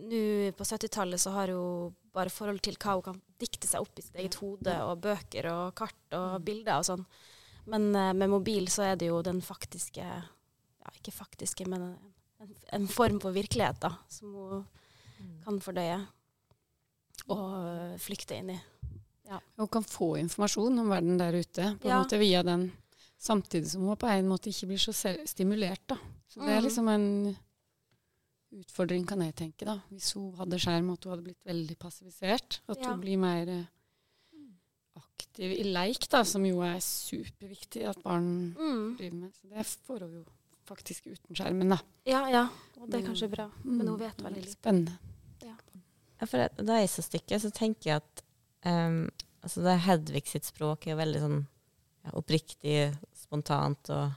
Nå 0.00 0.50
på 0.56 0.64
70-tallet 0.64 1.20
så 1.20 1.30
har 1.34 1.50
hun 1.52 1.90
bare 2.14 2.30
forhold 2.32 2.62
til 2.64 2.76
hva 2.80 2.94
hun 2.96 3.02
kan 3.04 3.18
dikte 3.38 3.68
seg 3.68 3.82
opp 3.84 3.98
i 4.00 4.02
sitt 4.02 4.16
eget 4.16 4.38
hode, 4.40 4.72
og 4.86 5.02
bøker 5.04 5.50
og 5.52 5.74
kart 5.76 6.14
og 6.16 6.38
bilder 6.46 6.78
og 6.80 6.86
sånn. 6.88 7.02
Men 7.68 7.90
uh, 7.94 8.12
med 8.16 8.30
mobil 8.32 8.70
så 8.72 8.86
er 8.88 8.96
det 8.96 9.10
jo 9.10 9.20
den 9.26 9.42
faktiske 9.44 10.00
Ja, 10.06 10.94
ikke 10.96 11.12
faktiske, 11.12 11.66
men 11.68 11.82
en, 12.40 12.54
en 12.72 12.86
form 12.88 13.18
for 13.20 13.36
virkelighet, 13.36 13.76
da, 13.82 13.90
som 14.08 14.32
hun 14.32 14.64
kan 15.44 15.58
fordøye 15.60 15.98
og 17.28 17.42
eh, 17.60 17.98
flykte 18.00 18.38
inn 18.40 18.54
i. 18.54 18.58
Og 19.58 19.70
kan 19.70 19.82
få 19.84 20.16
informasjon 20.18 20.78
om 20.78 20.88
verden 20.88 21.18
der 21.18 21.32
ute 21.38 21.76
på 21.80 21.84
en 21.84 21.90
Ja. 21.90 22.02
måte 22.02 22.18
via 22.18 22.42
den, 22.42 22.72
samtidig 23.18 23.66
som 23.70 23.82
hun 23.86 23.96
på 23.96 24.06
en 24.08 24.28
måte 24.28 24.48
ikke 24.50 24.66
blir 24.68 24.78
så 24.78 24.92
stimulert. 25.26 25.86
da. 25.86 25.96
Så 26.28 26.40
det 26.40 26.48
er 26.48 26.60
Mm. 26.60 26.64
liksom 26.64 26.88
en 26.88 27.36
utfordring, 28.52 29.06
kan 29.06 29.20
jeg 29.20 29.34
tenke. 29.36 29.64
da. 29.64 29.80
Hvis 29.90 30.12
hun 30.14 30.32
hadde 30.36 30.58
skjerm, 30.58 30.92
at 30.92 31.04
hun 31.04 31.10
hadde 31.12 31.24
blitt 31.24 31.44
veldig 31.46 31.76
passivisert. 31.78 32.60
At 32.68 32.78
Ja. 32.78 32.90
hun 32.90 33.00
blir 33.00 33.16
mer 33.18 33.48
eh, 33.48 33.64
aktiv 34.96 35.52
i 35.60 35.62
leik, 35.64 36.08
da, 36.08 36.22
som 36.24 36.44
jo 36.44 36.60
er 36.62 36.78
superviktig 36.80 37.86
at 37.88 38.02
barn 38.02 38.54
Mm. 38.58 38.96
driver 38.98 39.14
med. 39.16 39.32
Så 39.34 39.48
det 39.48 39.66
får 39.86 40.00
hun 40.00 40.12
jo 40.12 40.24
faktisk 40.66 41.06
uten 41.06 41.34
skjermen, 41.36 41.68
da. 41.70 41.78
Ja, 42.06 42.26
ja. 42.28 42.48
Og 42.80 42.90
det 42.90 43.04
er 43.04 43.08
kanskje 43.08 43.28
Mm. 43.28 43.34
bra. 43.36 43.50
Men 43.64 43.86
hun 43.86 43.96
Mm, 43.96 43.98
vet 43.98 44.18
er 44.18 44.24
veldig 44.24 44.34
litt 44.36 44.44
lite. 44.46 44.56
Spennende. 44.62 44.98
Ja, 46.20 46.26
for 46.26 46.48
da 46.62 46.72
jeg 46.80 46.88
så 46.88 47.02
stykket, 47.02 47.40
så 47.40 47.50
tenker 47.50 47.84
jeg 47.84 47.96
at 47.96 48.22
um, 48.64 49.08
altså 49.42 49.62
det 49.64 49.78
Hedvig 49.86 50.26
sitt 50.28 50.44
språk 50.48 50.86
er 50.90 50.98
veldig 51.00 51.20
sånn 51.22 51.38
ja, 52.04 52.10
oppriktig, 52.16 52.76
spontant 53.16 53.90
og, 53.92 54.10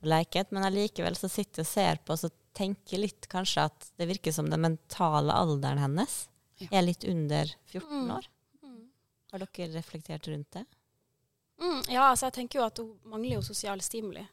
og 0.00 0.08
leket, 0.08 0.50
men 0.52 0.64
allikevel 0.64 1.16
så 1.16 1.28
sitter 1.28 1.62
jeg 1.62 1.66
og 1.68 1.72
ser 1.74 2.00
på 2.04 2.16
og 2.16 2.22
så 2.24 2.30
tenker 2.56 2.98
litt 2.98 3.28
kanskje 3.30 3.66
at 3.68 3.90
det 4.00 4.08
virker 4.10 4.32
som 4.34 4.48
den 4.50 4.60
mentale 4.64 5.32
alderen 5.36 5.78
hennes 5.78 6.26
Ja. 6.60 6.68
er 6.76 6.82
litt 6.82 7.04
under 7.08 7.48
14 7.72 7.88
Mm. 8.04 8.10
år. 8.18 8.26
Har 9.32 9.38
dere 9.38 9.72
reflektert 9.72 10.26
rundt 10.28 10.50
det? 10.50 10.64
Mm, 11.60 11.82
ja, 11.92 12.08
altså 12.10 12.26
jeg 12.26 12.32
tenker 12.34 12.58
jo 12.58 12.64
at 12.66 12.78
hun 12.82 12.98
mangler 13.04 13.36
jo 13.38 13.42
sosial 13.46 13.80
stimuli. 13.80 14.26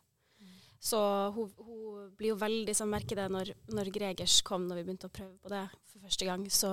Så 0.80 0.98
hun, 1.36 1.52
hun 1.58 2.10
blir 2.18 2.30
jo 2.34 2.36
veldig 2.42 2.74
sånn, 2.76 2.90
merker 2.90 3.16
det 3.16 3.28
når, 3.32 3.52
når 3.74 3.92
Gregers 3.94 4.42
kom, 4.46 4.68
når 4.68 4.76
vi 4.80 4.84
begynte 4.88 5.08
å 5.10 5.14
prøve 5.14 5.38
på 5.42 5.50
det 5.50 5.62
for 5.92 6.00
første 6.04 6.26
gang, 6.26 6.44
så, 6.50 6.72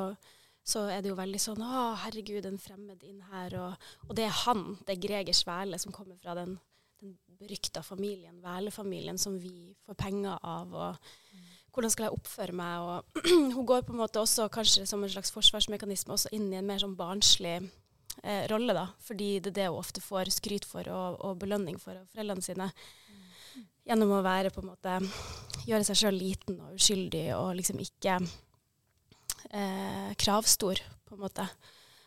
så 0.64 0.86
er 0.88 1.02
det 1.04 1.10
jo 1.12 1.18
veldig 1.18 1.40
sånn 1.42 1.60
Å, 1.60 1.80
herregud, 2.06 2.46
en 2.48 2.60
fremmed 2.60 3.02
inn 3.04 3.20
her. 3.32 3.56
Og, 3.60 3.90
og 4.08 4.14
det 4.16 4.24
er 4.28 4.38
han, 4.44 4.78
det 4.86 4.96
er 4.96 5.02
Gregers 5.02 5.42
Svele, 5.44 5.80
som 5.80 5.92
kommer 5.92 6.16
fra 6.22 6.36
den, 6.38 6.56
den 7.02 7.18
berykta 7.40 7.82
familien, 7.84 8.40
Væle-familien, 8.44 9.20
som 9.20 9.36
vi 9.42 9.74
får 9.84 10.00
penger 10.06 10.40
av. 10.40 10.72
og 10.72 11.12
hvordan 11.74 11.90
skal 11.90 12.06
jeg 12.06 12.14
oppføre 12.14 12.54
meg? 12.54 12.82
Og 12.86 13.24
hun 13.56 13.66
går 13.66 13.84
på 13.86 13.94
en 13.94 14.02
måte 14.04 14.22
også 14.22 14.46
kanskje 14.52 14.86
som 14.86 15.02
en 15.02 15.10
slags 15.10 15.34
forsvarsmekanisme 15.34 16.14
også 16.14 16.30
inn 16.36 16.52
i 16.52 16.60
en 16.60 16.68
mer 16.68 16.80
sånn 16.82 16.94
barnslig 16.98 17.56
eh, 18.22 18.44
rolle, 18.52 18.76
da. 18.76 18.86
Fordi 19.02 19.38
det 19.42 19.52
er 19.52 19.58
det 19.58 19.70
hun 19.72 19.80
ofte 19.80 20.02
får 20.04 20.30
skryt 20.36 20.68
for 20.68 20.86
og, 20.94 21.18
og 21.26 21.40
belønning 21.42 21.80
for 21.82 21.98
av 21.98 22.06
foreldrene 22.14 22.46
sine. 22.46 22.70
Gjennom 23.84 24.14
å 24.16 24.24
være 24.24 24.54
på 24.54 24.62
en 24.62 24.70
måte 24.70 25.00
Gjøre 25.64 25.84
seg 25.84 25.96
sjøl 25.96 26.16
liten 26.20 26.58
og 26.60 26.76
uskyldig 26.76 27.26
og 27.38 27.54
liksom 27.56 27.78
ikke 27.80 28.18
eh, 29.50 30.10
kravstor, 30.20 30.80
på 31.04 31.16
en 31.16 31.24
måte. 31.24 31.48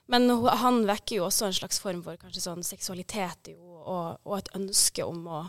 Men 0.08 0.30
han 0.64 0.86
vekker 0.88 1.20
jo 1.20 1.26
også 1.28 1.50
en 1.50 1.58
slags 1.58 1.82
form 1.84 2.00
for 2.06 2.20
kanskje 2.20 2.46
sånn 2.46 2.64
seksualitet 2.64 3.52
jo, 3.52 3.60
og, 3.84 4.22
og 4.24 4.38
et 4.38 4.54
ønske 4.56 5.04
om 5.04 5.26
å 5.28 5.42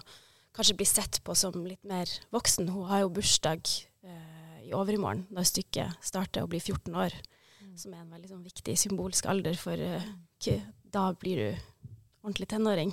kanskje 0.59 0.75
bli 0.80 0.87
sett 0.88 1.21
på 1.23 1.35
som 1.38 1.54
litt 1.62 1.85
mer 1.87 2.11
voksen. 2.35 2.71
Hun 2.75 2.88
har 2.90 3.04
jo 3.04 3.12
bursdag 3.14 3.71
eh, 4.02 4.64
i 4.66 4.75
overmorgen, 4.75 5.28
når 5.30 5.47
stykket 5.52 6.02
starter 6.04 6.42
og 6.42 6.50
blir 6.54 6.64
14 6.64 6.99
år. 6.99 7.14
Som 7.78 7.95
er 7.95 8.02
en 8.02 8.11
veldig 8.11 8.33
sånn, 8.33 8.47
viktig 8.47 8.75
symbolsk 8.80 9.28
alder, 9.30 9.54
for 9.59 9.78
eh, 9.78 10.64
da 10.90 11.04
blir 11.21 11.38
du 11.38 11.49
ordentlig 12.25 12.49
tenåring. 12.50 12.90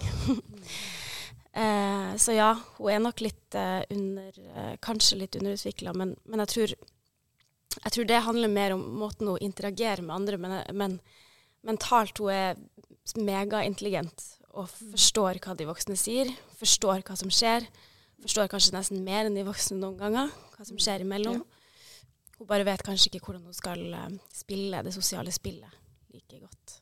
eh, 1.64 2.12
så 2.22 2.36
ja, 2.38 2.52
hun 2.78 2.92
er 2.94 3.02
nok 3.02 3.26
litt 3.26 3.58
eh, 3.58 3.82
under 3.96 4.38
eh, 4.46 4.76
Kanskje 4.86 5.24
litt 5.24 5.40
underutvikla, 5.40 5.96
men, 5.98 6.14
men 6.30 6.46
jeg, 6.46 6.54
tror, 6.54 6.76
jeg 7.84 7.96
tror 7.96 8.08
det 8.10 8.24
handler 8.26 8.52
mer 8.52 8.76
om 8.76 8.84
måten 9.02 9.30
hun 9.30 9.42
interagerer 9.44 10.04
med 10.06 10.16
andre 10.16 10.38
men, 10.42 10.56
men 10.74 11.00
mentalt 11.66 12.18
hun 12.22 12.32
er 12.34 12.60
megaintelligent 13.22 14.24
og 14.56 14.70
forstår 14.72 15.42
hva 15.44 15.56
de 15.58 15.68
voksne 15.68 15.98
sier, 16.00 16.32
forstår 16.60 17.04
hva 17.06 17.18
som 17.20 17.32
skjer. 17.34 17.66
Forstår 18.24 18.48
kanskje 18.50 18.76
nesten 18.78 19.04
mer 19.04 19.28
enn 19.28 19.36
de 19.36 19.44
voksne 19.46 19.76
noen 19.82 19.98
ganger, 20.00 20.32
hva 20.56 20.68
som 20.68 20.80
skjer 20.80 21.04
imellom. 21.04 21.42
Hun 22.40 22.48
bare 22.48 22.68
vet 22.68 22.84
kanskje 22.84 23.12
ikke 23.12 23.28
hvordan 23.28 23.50
hun 23.50 23.56
skal 23.56 23.84
eh, 23.96 24.16
spille 24.34 24.82
det 24.86 24.94
sosiale 24.96 25.34
spillet 25.36 25.76
like 26.16 26.40
godt. 26.40 26.78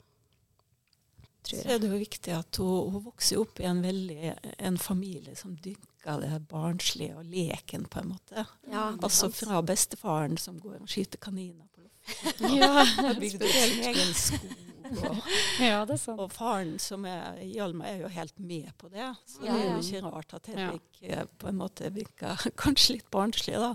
Tror 1.43 1.65
Så 1.65 1.73
er 1.73 1.81
det 1.81 1.89
jo 1.89 1.99
viktig 1.99 2.35
at 2.37 2.61
hun, 2.61 2.93
hun 2.93 3.05
vokser 3.09 3.41
opp 3.41 3.59
i 3.59 3.67
en, 3.69 3.81
veldig, 3.83 4.35
en 4.69 4.77
familie 4.81 5.35
som 5.37 5.57
dyrker 5.57 5.92
det 6.03 6.47
barnslige 6.51 7.15
og 7.17 7.25
leken, 7.25 7.85
på 7.89 7.99
en 8.01 8.09
måte. 8.13 8.45
Ja, 8.71 8.89
Altså 9.01 9.29
fra 9.31 9.61
bestefaren 9.61 10.37
som 10.37 10.59
går 10.59 10.81
og 10.81 10.89
skyter 10.91 11.17
kaniner 11.23 11.65
på 11.73 11.81
loftet. 11.81 12.41
Ja, 12.59 12.83
Har 12.83 13.19
bygd 13.19 13.43
sin 13.47 13.83
egen 13.87 14.13
skog. 14.13 14.53
Og, 14.93 15.15
ja, 15.63 15.77
det 15.87 15.95
er 15.95 16.01
sant. 16.01 16.19
og 16.19 16.31
faren 16.35 16.73
som 16.79 17.05
er 17.09 17.39
Hjalmar 17.47 17.87
er 17.87 18.01
jo 18.03 18.09
helt 18.11 18.35
med 18.43 18.67
på 18.77 18.89
det. 18.91 19.07
Så 19.25 19.45
Ja, 19.47 19.53
det 19.55 19.63
er 19.63 19.71
jo 19.71 19.79
ikke 19.81 20.01
rart 20.11 20.33
at 20.37 20.49
Hedvig 20.51 20.81
ja. 21.09 21.23
på 21.39 21.47
en 21.49 21.57
måte 21.61 21.89
virker 21.95 22.43
kanskje 22.63 22.97
litt 22.99 23.09
barnslig 23.11 23.55
da, 23.63 23.71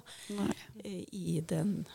eh, 0.85 1.05
i 1.13 1.41
den, 1.41 1.87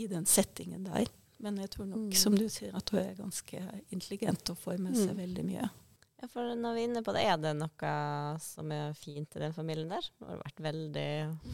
i 0.00 0.06
den 0.10 0.24
settingen 0.26 0.88
der. 0.88 1.06
Men 1.38 1.58
jeg 1.60 1.68
tror 1.76 1.84
nok, 1.90 1.98
Mm. 2.08 2.12
som 2.16 2.32
du 2.34 2.48
sier, 2.48 2.72
at 2.74 2.88
hun 2.90 3.00
er 3.02 3.14
ganske 3.18 3.60
intelligent 3.92 4.48
og 4.50 4.56
får 4.56 4.78
med 4.80 4.96
seg 4.96 5.12
Mm. 5.12 5.18
veldig 5.20 5.44
mye. 5.52 5.68
Ja, 6.22 6.28
for 6.32 6.54
når 6.56 6.74
vi 6.74 6.80
er 6.80 6.88
inne 6.88 7.02
på 7.04 7.12
det, 7.12 7.22
er 7.28 7.36
det 7.36 7.50
noe 7.58 7.90
som 8.40 8.70
er 8.72 8.94
fint 8.96 9.34
i 9.36 9.42
den 9.42 9.52
familien 9.52 9.90
der? 9.90 10.06
Det 10.16 10.28
har 10.30 10.38
vært 10.40 10.62
veldig 10.64 11.08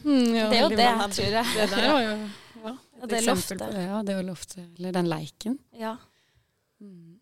Mm, 0.05 0.35
ja, 0.37 0.45
Det 0.49 0.57
er 0.57 0.63
jo 0.63 0.69
det, 0.69 0.85
jeg 0.87 1.09
tror 1.17 1.35
jeg. 1.35 1.49
Det 1.57 1.65
der 1.73 1.89
var 1.91 2.01
jo 2.05 2.13
ja, 2.63 2.73
et 3.03 3.09
det 3.09 3.17
er 3.17 3.19
eksempel 3.19 3.33
loftet. 3.33 3.59
på 3.59 3.73
det. 3.75 3.83
Ja, 3.89 3.97
det 4.07 4.15
er 4.15 4.23
loftet. 4.23 4.69
Eller 4.79 4.91
den 4.95 5.09
leiken. 5.11 5.59
Ja. 5.75 5.97
Mm. 6.79 7.19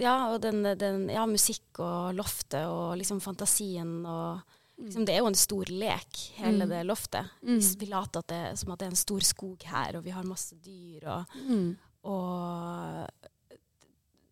Ja, 0.00 0.14
og 0.32 0.40
den, 0.40 0.62
den 0.78 1.08
ja, 1.12 1.26
musikk 1.28 1.82
og 1.84 2.14
loftet 2.16 2.64
og 2.70 2.94
liksom 3.02 3.18
fantasien 3.20 4.06
og 4.08 4.40
liksom, 4.80 5.04
Det 5.04 5.12
er 5.14 5.18
jo 5.20 5.26
en 5.28 5.34
stor 5.36 5.64
lek, 5.68 6.16
hele 6.38 6.64
Mm. 6.64 6.70
det 6.70 6.86
loftet. 6.86 7.26
Mm. 7.42 7.58
Vi, 7.82 7.86
later 7.90 8.22
at 8.22 8.28
det, 8.32 8.58
som 8.58 8.70
at 8.72 8.78
det 8.78 8.86
er 8.86 8.94
en 8.94 8.96
stor 8.96 9.20
skog 9.20 9.62
her, 9.68 9.96
og 9.98 10.04
vi 10.06 10.10
har 10.14 10.22
masse 10.24 10.54
dyr 10.64 11.04
og, 11.18 11.26
Mm. 11.48 11.76
og 11.76 11.89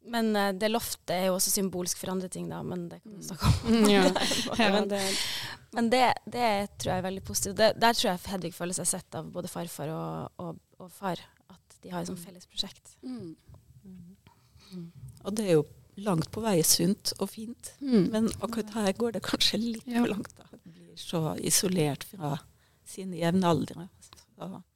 Men 0.08 0.30
uh, 0.36 0.50
det 0.56 0.70
loftet 0.72 1.14
er 1.14 1.26
jo 1.28 1.36
også 1.36 1.52
symbolsk 1.52 2.00
for 2.00 2.12
andre 2.14 2.28
ting, 2.32 2.48
da, 2.50 2.62
men 2.66 2.86
det 2.90 3.00
kan 3.02 3.16
vi 3.16 3.26
snakke 3.28 3.50
om. 3.52 3.74
Mm, 3.74 3.88
ja. 3.96 4.70
men, 4.74 4.88
det, 4.90 5.02
Men 5.76 5.90
det, 5.92 6.04
det 6.24 6.48
tror 6.78 6.92
jeg 6.94 7.02
er 7.02 7.08
veldig 7.08 7.24
positivt. 7.28 7.58
Det, 7.60 7.72
der 7.80 7.96
tror 7.98 8.10
jeg 8.10 8.22
Hedvig 8.32 8.54
føler 8.56 8.78
seg 8.78 8.88
sett 8.92 9.18
av 9.18 9.28
både 9.34 9.50
farfar 9.52 9.92
og, 9.94 10.44
og, 10.44 10.60
og 10.80 10.92
far. 10.96 11.20
At 11.52 11.80
de 11.84 11.92
har 11.92 12.02
et 12.04 12.10
sånt 12.10 12.22
felles 12.22 12.48
prosjekt. 12.48 12.94
Mm. 13.02 13.34
Og 15.24 15.34
det 15.36 15.46
er 15.48 15.58
jo 15.58 15.66
langt 15.98 16.30
på 16.34 16.42
vei 16.44 16.60
sunt 16.66 17.12
og 17.18 17.30
fint. 17.32 17.72
Mm. 17.80 18.08
Men 18.14 18.28
akkurat 18.38 18.74
her 18.76 18.92
går 18.96 19.16
det 19.16 19.24
kanskje 19.26 19.60
litt 19.62 19.86
Ja. 19.88 20.02
for 20.02 20.14
langt. 20.14 20.34
da. 20.38 20.46
Blir 20.64 20.96
så 20.96 21.22
isolert 21.42 22.04
fra 22.04 22.36
sine 22.88 23.18
jevnaldrende. 23.20 23.88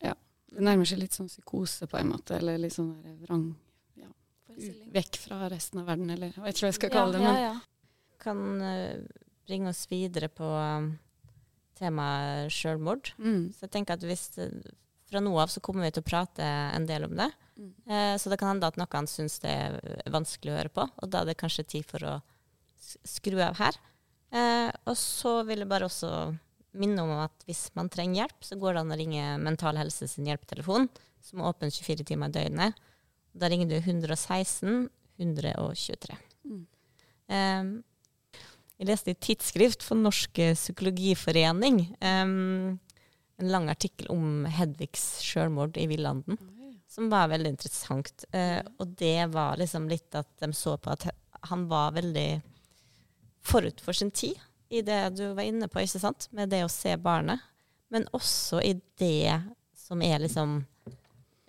Ja. 0.03 0.15
Det 0.53 0.65
nærmer 0.67 0.85
seg 0.89 0.99
litt 1.01 1.15
sånn 1.17 1.31
psykose 1.31 1.87
på 1.89 1.97
en 1.97 2.11
måte, 2.13 2.37
eller 2.37 2.59
litt 2.61 2.75
sånn 2.75 2.97
vrang 3.23 3.55
Vekk 4.93 5.19
fra 5.25 5.47
resten 5.53 5.83
av 5.83 5.89
verden, 5.91 6.11
eller 6.13 6.33
jeg 6.33 6.45
vet 6.45 6.57
ikke 6.57 6.67
hva 6.67 6.71
jeg 6.73 6.79
skal 6.81 6.93
kalle 6.95 7.19
det. 7.19 7.23
Ja, 7.25 7.33
Men 7.33 7.43
ja, 7.43 7.55
Kan 8.23 8.43
eh, 8.63 9.23
bringe 9.49 9.73
oss 9.73 9.87
videre 9.91 10.29
på 10.31 10.47
um, 10.47 10.93
temaet 11.79 12.53
selvmord. 12.55 13.13
mm. 13.19 13.53
Så 13.57 13.67
jeg 13.67 13.75
tenker 13.79 13.99
at 13.99 14.07
hvis 14.07 14.29
eh, 14.39 14.53
fra 15.11 15.21
nå 15.21 15.33
av 15.41 15.51
så 15.53 15.61
kommer 15.65 15.85
vi 15.85 15.93
til 15.93 16.05
å 16.05 16.09
prate 16.09 16.45
en 16.47 16.87
del 16.89 17.09
om 17.09 17.17
det. 17.19 17.29
Mm. 17.59 17.73
Eh, 17.87 18.15
så 18.19 18.33
det 18.33 18.39
kan 18.41 18.55
hende 18.55 18.69
at 18.71 18.79
noen 18.81 19.09
syns 19.11 19.41
det 19.43 19.51
er 19.53 19.81
vanskelig 20.13 20.55
å 20.55 20.61
høre 20.61 20.73
på, 20.73 20.87
og 20.89 21.11
da 21.13 21.23
er 21.23 21.33
det 21.33 21.41
kanskje 21.43 21.67
tid 21.75 21.89
for 21.89 22.07
å 22.09 22.15
skru 22.81 23.37
av 23.45 23.59
her. 23.61 23.77
Eh, 24.33 24.71
og 24.89 24.97
så 24.97 25.43
vil 25.49 25.65
jeg 25.65 25.71
bare 25.71 25.91
også 25.91 26.13
minne 26.81 27.05
om 27.05 27.13
at 27.21 27.45
hvis 27.45 27.67
man 27.77 27.91
trenger 27.93 28.23
hjelp, 28.23 28.39
så 28.47 28.57
går 28.57 28.75
det 28.75 28.85
an 28.85 28.95
å 28.95 28.99
ringe 28.99 29.27
Mental 29.43 29.77
Helse 29.77 30.09
sin 30.09 30.29
hjelpetelefon, 30.29 30.89
som 31.23 31.43
er 31.43 31.51
åpen 31.51 31.73
24 31.73 32.07
timer 32.09 32.33
i 32.33 32.37
døgnet. 32.39 32.81
Da 33.33 33.49
ringer 33.49 33.71
du 33.71 33.77
116 33.77 34.89
123. 35.17 36.17
Mm. 36.45 36.63
Um, 37.33 37.73
jeg 38.81 38.89
leste 38.89 39.13
i 39.13 39.19
Tidsskrift 39.29 39.85
for 39.87 40.01
Norsk 40.01 40.41
Psykologiforening 40.57 41.85
um, 42.03 42.79
en 43.39 43.53
lang 43.53 43.69
artikkel 43.71 44.09
om 44.13 44.45
Hedvigs 44.51 45.05
selvmord 45.23 45.79
i 45.79 45.87
Villanden, 45.91 46.39
som 46.91 47.11
var 47.13 47.31
veldig 47.33 47.55
interessant. 47.55 48.27
Uh, 48.35 48.61
og 48.83 48.97
det 48.99 49.31
var 49.33 49.61
liksom 49.61 49.89
litt 49.91 50.13
at 50.19 50.29
de 50.43 50.51
så 50.57 50.77
på 50.81 50.93
at 50.93 51.09
han 51.49 51.67
var 51.71 51.95
veldig 51.97 52.43
forut 53.43 53.81
for 53.83 53.97
sin 53.97 54.13
tid 54.15 54.39
i 54.73 54.83
det 54.83 55.01
du 55.19 55.27
var 55.37 55.45
inne 55.45 55.69
på, 55.69 55.83
ikke 55.83 56.01
sant? 56.01 56.29
med 56.33 56.53
det 56.53 56.63
å 56.65 56.71
se 56.73 56.95
barnet. 56.97 57.43
Men 57.93 58.07
også 58.17 58.63
i 58.65 58.73
det 58.99 59.43
som 59.77 60.01
er 60.05 60.23
liksom 60.23 60.63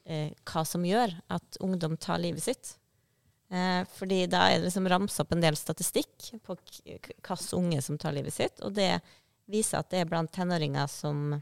hva 0.03 0.63
som 0.67 0.83
gjør 0.83 1.13
at 1.31 1.57
ungdom 1.63 1.93
tar 1.95 2.19
livet 2.19 2.43
sitt. 2.43 2.74
Eh, 3.53 3.86
fordi 3.93 4.25
da 4.25 4.48
er 4.50 4.57
det 4.57 4.67
liksom 4.67 4.88
ramsa 4.89 5.24
opp 5.24 5.33
en 5.36 5.43
del 5.43 5.57
statistikk 5.57 6.31
på 6.41 6.55
hvilke 6.57 7.38
unge 7.53 7.81
som 7.86 8.00
tar 8.01 8.15
livet 8.15 8.33
sitt. 8.33 8.62
Og 8.65 8.74
det 8.74 8.98
viser 9.51 9.83
at 9.83 9.91
det 9.93 10.01
er 10.01 10.10
blant 10.10 10.31
tenåringer 10.33 10.89
som 10.89 11.36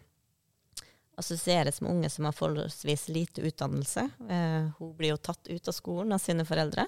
assosieres 1.21 1.79
med 1.81 1.91
unge 1.91 2.09
som 2.09 2.25
har 2.27 2.35
forholdsvis 2.35 3.07
lite 3.13 3.45
utdannelse. 3.47 4.09
Eh, 4.27 4.71
hun 4.79 4.95
blir 4.97 5.13
jo 5.13 5.21
tatt 5.21 5.47
ut 5.47 5.71
av 5.71 5.77
skolen 5.77 6.11
av 6.15 6.23
sine 6.23 6.43
foreldre. 6.47 6.87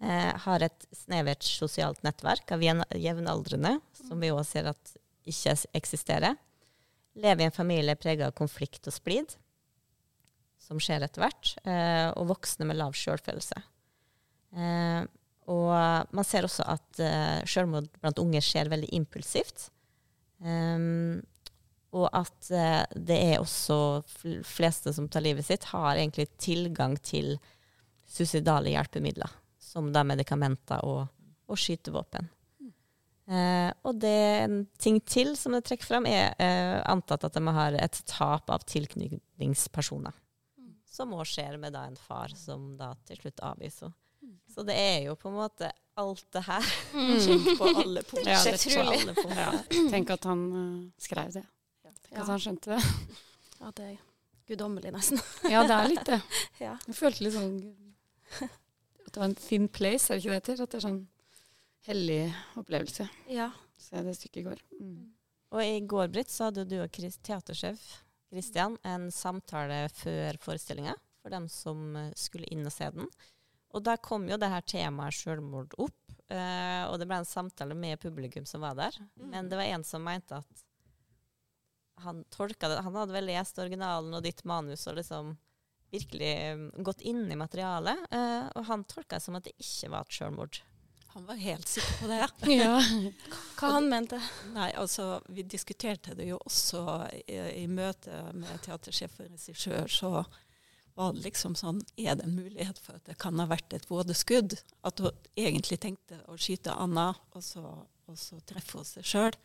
Eh, 0.00 0.32
har 0.44 0.64
et 0.64 0.86
snevert 0.92 1.44
sosialt 1.44 2.02
nettverk 2.04 2.52
av 2.56 2.64
jevnaldrende, 2.64 3.78
som 3.96 4.20
vi 4.20 4.32
òg 4.32 4.44
ser 4.48 4.68
at 4.72 4.96
ikke 5.24 5.56
eksisterer. 5.76 6.36
Lever 7.16 7.44
i 7.44 7.48
en 7.48 7.54
familie 7.54 7.96
prega 7.96 8.28
av 8.28 8.36
konflikt 8.36 8.88
og 8.90 8.96
splid, 8.96 9.36
som 10.64 10.80
skjer 10.80 11.04
etter 11.04 11.24
hvert. 11.24 11.52
Eh, 11.68 12.08
og 12.16 12.30
voksne 12.32 12.68
med 12.68 12.80
lav 12.80 12.96
sjølfølelse. 12.96 13.60
Eh, 14.54 15.04
og 15.52 16.14
man 16.16 16.26
ser 16.26 16.46
også 16.46 16.64
at 16.72 17.04
eh, 17.04 17.44
selvmord 17.48 17.90
blant 18.00 18.20
unge 18.22 18.40
skjer 18.44 18.72
veldig 18.72 18.90
impulsivt. 18.96 19.68
Um, 20.44 21.22
og 21.94 22.08
at 22.10 22.50
eh, 22.50 22.82
det 22.96 23.18
er 23.30 23.40
også 23.40 24.02
fleste 24.44 24.92
som 24.96 25.06
tar 25.08 25.24
livet 25.24 25.46
sitt, 25.46 25.68
har 25.70 25.94
egentlig 25.94 26.26
tilgang 26.42 26.96
til 26.98 27.36
suicidale 28.10 28.72
hjelpemidler, 28.74 29.30
som 29.62 29.92
da 29.94 30.02
medikamenter 30.06 30.82
og, 30.86 31.06
og 31.46 31.60
skytevåpen. 31.60 32.28
Eh, 33.24 33.70
og 33.86 34.00
det 34.02 34.16
en 34.42 34.58
ting 34.76 34.98
til 35.06 35.32
som 35.38 35.54
det 35.56 35.62
trekker 35.68 35.88
fram, 35.88 36.08
er 36.10 36.34
eh, 36.42 36.80
antatt 36.90 37.24
at 37.24 37.38
de 37.38 37.54
har 37.56 37.78
et 37.78 38.02
tap 38.10 38.50
av 38.52 38.66
tilknytningspersoner. 38.68 40.12
Som 40.94 41.14
òg 41.16 41.24
skjer 41.26 41.56
med 41.58 41.74
da 41.74 41.84
en 41.88 41.96
far 41.98 42.30
som 42.38 42.68
da 42.78 42.92
til 43.08 43.18
slutt 43.22 43.42
avviser 43.42 43.88
henne. 43.88 43.98
Så 44.54 44.62
det 44.64 44.74
er 44.78 45.00
jo 45.08 45.16
på 45.20 45.28
en 45.28 45.34
måte 45.36 45.68
alt 46.00 46.24
det 46.32 46.42
her 46.46 46.64
på 47.58 47.66
alle 47.82 48.02
punkter. 48.08 48.30
Ja, 48.30 48.38
det 48.46 48.54
er 48.72 48.80
alle 48.84 49.14
punkter. 49.18 49.40
Ja. 49.42 49.88
Tenk 49.92 50.12
at 50.14 50.24
han 50.30 50.44
uh, 50.54 50.78
skrev 51.02 51.32
det. 51.34 51.42
Tenk 51.84 52.14
Ja. 52.14 52.22
at 52.22 52.30
han 52.32 52.40
skjønte 52.46 52.76
det. 52.76 52.82
Ja, 53.64 53.70
det 53.78 53.84
er 53.86 53.98
guddommelig, 54.50 54.90
nesten. 54.92 55.20
Ja, 55.48 55.62
det 55.68 55.76
er 55.76 55.86
litt 55.88 56.08
det. 56.08 56.16
Ja. 56.60 56.72
Jeg 56.88 56.96
følte 56.98 57.24
litt 57.24 57.36
sånn 57.36 57.54
At 58.42 59.10
det 59.14 59.20
var 59.20 59.28
en 59.28 59.36
thin 59.38 59.68
place, 59.72 60.08
er 60.10 60.18
det 60.18 60.24
ikke 60.24 60.32
det 60.34 60.40
heter? 60.40 60.62
At 60.66 60.72
det 60.74 60.78
er 60.80 60.84
sånn 60.88 60.98
hellig 61.88 62.18
opplevelse. 62.60 63.08
ja. 63.32 63.50
Se 63.84 64.00
det 64.06 64.14
stykket 64.16 64.40
i 64.40 64.44
går. 64.46 64.60
Mm. 64.80 65.00
Og 65.52 65.60
i 65.60 65.80
går, 65.90 66.06
Britt, 66.14 66.30
så 66.32 66.46
hadde 66.48 66.62
du 66.70 66.76
og 66.80 66.92
Chris, 66.94 67.16
teatersjef 67.26 67.82
Christian 68.34 68.78
en 68.82 69.08
samtale 69.14 69.86
før 69.94 70.38
forestillinga 70.42 70.96
for 71.22 71.32
dem 71.32 71.48
som 71.48 71.94
eh, 71.96 72.10
skulle 72.18 72.50
inn 72.52 72.66
og 72.66 72.74
se 72.74 72.90
den. 72.94 73.08
Og 73.74 73.82
da 73.86 73.96
kom 73.98 74.28
jo 74.28 74.38
det 74.38 74.50
her 74.52 74.66
temaet 74.68 75.16
selvmord 75.16 75.72
opp, 75.82 76.18
eh, 76.30 76.82
og 76.86 76.98
det 77.00 77.08
ble 77.10 77.22
en 77.22 77.28
samtale 77.28 77.74
med 77.78 78.02
publikum 78.02 78.46
som 78.46 78.62
var 78.62 78.76
der. 78.78 78.98
Men 79.18 79.48
det 79.50 79.58
var 79.58 79.70
en 79.70 79.86
som 79.86 80.04
mente 80.04 80.38
at 80.42 80.64
han 82.02 82.24
tolka 82.34 82.68
det 82.68 82.80
Han 82.82 82.96
hadde 82.98 83.14
vel 83.14 83.28
lest 83.30 83.58
originalen 83.62 84.16
og 84.16 84.24
ditt 84.24 84.42
manus 84.44 84.82
og 84.90 84.96
liksom 84.98 85.36
virkelig 85.94 86.30
um, 86.58 86.64
gått 86.82 87.04
inn 87.06 87.28
i 87.30 87.38
materialet, 87.38 88.00
eh, 88.10 88.46
og 88.58 88.66
han 88.66 88.82
tolka 88.90 89.16
det 89.16 89.22
som 89.22 89.38
at 89.38 89.46
det 89.46 89.54
ikke 89.62 89.92
var 89.92 90.06
et 90.06 90.16
selvmord. 90.16 90.58
Han 91.14 91.26
var 91.26 91.34
helt 91.34 91.68
sikker 91.68 91.98
på 92.00 92.06
det. 92.10 92.28
Ja. 92.54 92.78
Hva 93.54 93.68
han 93.76 93.86
mente? 93.88 94.18
Nei, 94.50 94.72
altså, 94.74 95.20
vi 95.30 95.44
diskuterte 95.46 96.16
det 96.18 96.26
jo 96.26 96.40
også 96.42 96.82
i, 97.22 97.38
i 97.62 97.66
møte 97.70 98.24
med 98.34 98.50
teatersjef 98.66 99.20
og 99.20 99.28
regissør. 99.28 99.86
Så 99.86 100.10
var 100.94 101.14
det 101.14 101.24
liksom 101.24 101.54
sånn 101.58 101.80
Er 101.98 102.18
det 102.18 102.26
en 102.26 102.34
mulighet 102.34 102.78
for 102.82 102.98
at 102.98 103.06
det 103.06 103.18
kan 103.22 103.38
ha 103.38 103.46
vært 103.50 103.76
et 103.78 103.86
vådeskudd? 103.90 104.58
At 104.82 105.02
hun 105.02 105.14
egentlig 105.38 105.78
tenkte 105.86 106.18
å 106.26 106.38
skyte 106.38 106.74
Anna, 106.74 107.12
og 107.34 107.46
så, 107.46 107.62
og 108.10 108.18
så 108.18 108.40
treffe 108.46 108.82
hun 108.82 108.90
seg 108.90 109.06
sjøl. 109.06 109.38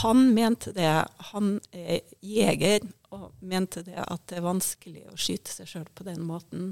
Han 0.00 0.30
mente 0.32 0.72
det. 0.72 0.90
Han 1.34 1.58
er 1.76 2.00
jeger 2.24 2.88
og 3.12 3.28
mente 3.44 3.84
det 3.84 4.00
at 4.00 4.24
det 4.30 4.40
er 4.40 4.48
vanskelig 4.48 5.04
å 5.12 5.20
skyte 5.20 5.52
seg 5.52 5.68
sjøl 5.68 5.88
på 5.92 6.08
den 6.08 6.24
måten. 6.24 6.70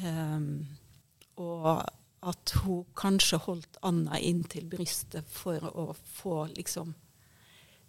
Um, 0.00 0.70
og 1.36 1.84
at 2.20 2.52
hun 2.62 2.84
kanskje 2.98 3.40
holdt 3.46 3.78
Anna 3.86 4.18
inn 4.20 4.42
til 4.50 4.66
brystet 4.68 5.28
for 5.32 5.64
å 5.72 5.90
få 5.96 6.44
liksom 6.52 6.92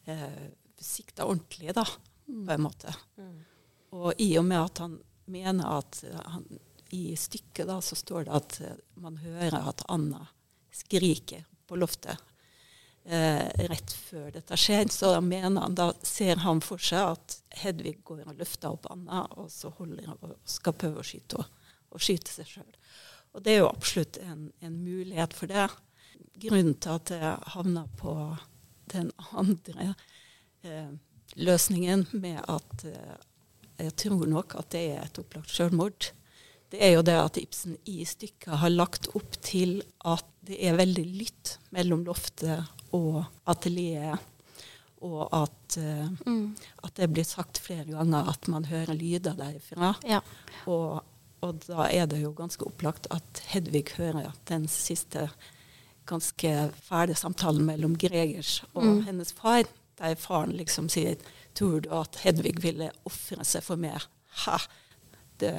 eh, 0.06 0.50
sikta 0.80 1.28
ordentlig, 1.28 1.74
da, 1.76 1.86
på 2.26 2.56
en 2.56 2.64
måte. 2.64 2.94
Og 3.92 4.14
i 4.24 4.32
og 4.40 4.48
med 4.48 4.62
at 4.64 4.84
han 4.86 4.98
mener 5.32 5.80
at 5.80 6.04
han, 6.32 6.46
i 6.96 7.16
stykket 7.16 7.68
da 7.68 7.80
så 7.84 7.96
står 7.96 8.28
det 8.28 8.36
at 8.40 8.60
eh, 8.66 8.84
man 9.04 9.20
hører 9.22 9.70
at 9.72 9.84
Anna 9.92 10.26
skriker 10.72 11.46
på 11.68 11.80
loftet 11.80 12.18
eh, 13.06 13.48
rett 13.68 13.94
før 13.94 14.32
dette 14.36 14.58
skjer, 14.60 14.88
så 14.92 15.14
da 15.16 15.22
mener 15.24 15.62
han, 15.62 15.76
da 15.76 15.92
ser 16.08 16.44
han 16.46 16.64
for 16.64 16.82
seg 16.82 17.16
at 17.16 17.38
Hedvig 17.62 17.98
går 18.08 18.26
og 18.26 18.40
løfter 18.40 18.72
opp 18.72 18.88
Anna, 18.92 19.26
og 19.38 19.52
så 19.52 19.72
holder 19.78 20.08
hun 20.08 20.30
og 20.30 20.38
skal 20.48 20.76
prøve 20.78 21.04
å 21.04 21.08
skyte 21.08 21.42
henne, 21.42 21.68
og 21.92 22.00
skyte 22.04 22.32
seg 22.32 22.48
sjøl. 22.48 22.76
Og 23.34 23.44
det 23.46 23.54
er 23.56 23.62
jo 23.64 23.70
absolutt 23.72 24.18
en, 24.26 24.48
en 24.62 24.78
mulighet 24.84 25.34
for 25.38 25.48
det. 25.52 25.68
Grunnen 26.42 26.74
til 26.82 26.98
at 26.98 27.12
jeg 27.14 27.52
havna 27.54 27.86
på 28.00 28.16
den 28.92 29.12
andre 29.32 29.94
eh, 30.68 30.90
løsningen 31.40 32.08
med 32.20 32.42
at 32.52 32.86
eh, 32.90 33.20
jeg 33.86 33.94
tror 34.04 34.26
nok 34.30 34.56
at 34.60 34.72
det 34.76 34.82
er 34.98 35.06
et 35.06 35.20
opplagt 35.22 35.50
selvmord, 35.54 36.12
det 36.72 36.80
er 36.88 36.94
jo 36.96 37.02
det 37.04 37.16
at 37.20 37.38
Ibsen 37.42 37.74
i 37.90 38.04
stykket 38.08 38.60
har 38.62 38.72
lagt 38.72 39.10
opp 39.18 39.34
til 39.44 39.82
at 40.08 40.28
det 40.48 40.60
er 40.68 40.78
veldig 40.80 41.04
lytt 41.20 41.56
mellom 41.76 42.06
loftet 42.08 42.64
og 42.96 43.24
atelieret. 43.52 44.20
Og 45.02 45.24
at, 45.34 45.78
eh, 45.82 46.08
Mm. 46.28 46.56
at 46.84 46.94
det 46.96 47.08
blir 47.10 47.26
sagt 47.26 47.58
flere 47.58 47.86
ganger 47.90 48.28
at 48.30 48.48
man 48.48 48.66
hører 48.70 48.94
lyder 48.94 49.34
derifra. 49.34 49.96
Ja. 50.08 50.20
Og, 50.68 51.02
og 51.42 51.64
da 51.68 51.88
er 51.90 52.06
det 52.06 52.22
jo 52.22 52.32
ganske 52.38 52.66
opplagt 52.68 53.08
at 53.12 53.42
Hedvig 53.52 53.86
hører 53.98 54.32
den 54.50 54.68
siste 54.68 55.30
ganske 56.10 56.72
fæle 56.84 57.16
samtalen 57.16 57.66
mellom 57.66 57.96
Gregers 57.98 58.64
og 58.74 58.84
Mm. 58.86 59.04
hennes 59.06 59.34
far, 59.34 59.64
der 60.00 60.16
faren 60.16 60.52
liksom 60.58 60.90
sier 60.90 61.16
Tror 61.56 61.82
du 61.82 61.90
at 62.00 62.16
Hedvig 62.24 62.62
ville 62.64 62.92
ofre 63.06 63.44
seg 63.44 63.64
for 63.64 63.76
meg? 63.76 64.00
Ha! 64.46 64.58
Det 65.40 65.52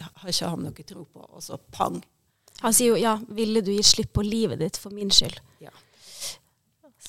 har 0.00 0.28
ikke 0.28 0.48
han 0.48 0.62
noe 0.64 0.72
tro 0.88 1.04
på. 1.04 1.20
Og 1.36 1.42
så 1.42 1.58
pang. 1.70 1.98
Han 2.62 2.72
sier 2.72 2.94
jo 2.94 2.96
ja, 2.96 3.18
ville 3.28 3.60
du 3.60 3.70
gi 3.74 3.82
slipp 3.82 4.12
på 4.16 4.22
livet 4.24 4.58
ditt 4.58 4.76
for 4.80 4.90
min 4.90 5.10
skyld? 5.10 5.36
Ja. 5.60 5.68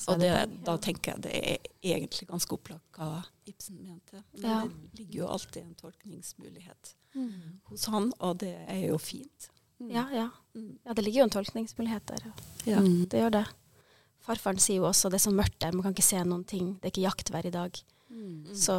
Så 0.05 0.13
Og 0.13 0.19
det, 0.21 0.29
er 0.29 0.45
det- 0.45 0.59
da 0.67 0.75
tenker 0.77 1.15
jeg 1.15 1.21
det 1.25 1.33
er 1.35 1.57
egentlig 1.95 2.27
ganske 2.29 2.53
opplagt 2.53 2.99
hva 2.99 3.23
Ibsen 3.49 3.79
mente. 3.81 4.21
Men 4.37 4.43
Ja. 4.51 4.61
det 4.67 4.99
ligger 4.99 5.19
jo 5.23 5.27
alltid 5.33 5.63
en 5.63 5.75
tolkningsmulighet 5.75 6.95
hos 7.69 7.85
han, 7.89 8.11
og 8.19 8.37
det 8.43 8.53
er 8.67 8.87
jo 8.87 8.97
fint. 9.01 9.49
ja, 9.79 10.05
ja. 10.13 10.29
Mm. 10.55 10.77
ja, 10.85 10.93
det 10.93 11.03
ligger 11.03 11.19
jo 11.19 11.23
en 11.23 11.29
tolkningsmulighet 11.35 12.05
der. 12.05 12.31
Ja. 12.65 12.79
Mm. 12.79 13.07
Det 13.09 13.19
gjør 13.19 13.31
det. 13.31 13.45
Farfaren 14.25 14.57
sier 14.59 14.77
jo 14.77 14.83
også 14.89 15.09
det 15.11 15.19
er 15.19 15.29
så 15.29 15.33
mørkt 15.35 15.59
der, 15.59 15.71
man 15.73 15.83
kan 15.83 15.93
ikke 15.93 16.03
se 16.03 16.17
noen 16.23 16.45
ting. 16.45 16.73
Det 16.81 16.85
er 16.85 16.91
ikke 16.93 17.09
jaktvær 17.09 17.45
i 17.45 17.51
dag. 17.53 17.81
Mm. 18.09 18.45
Så 18.55 18.73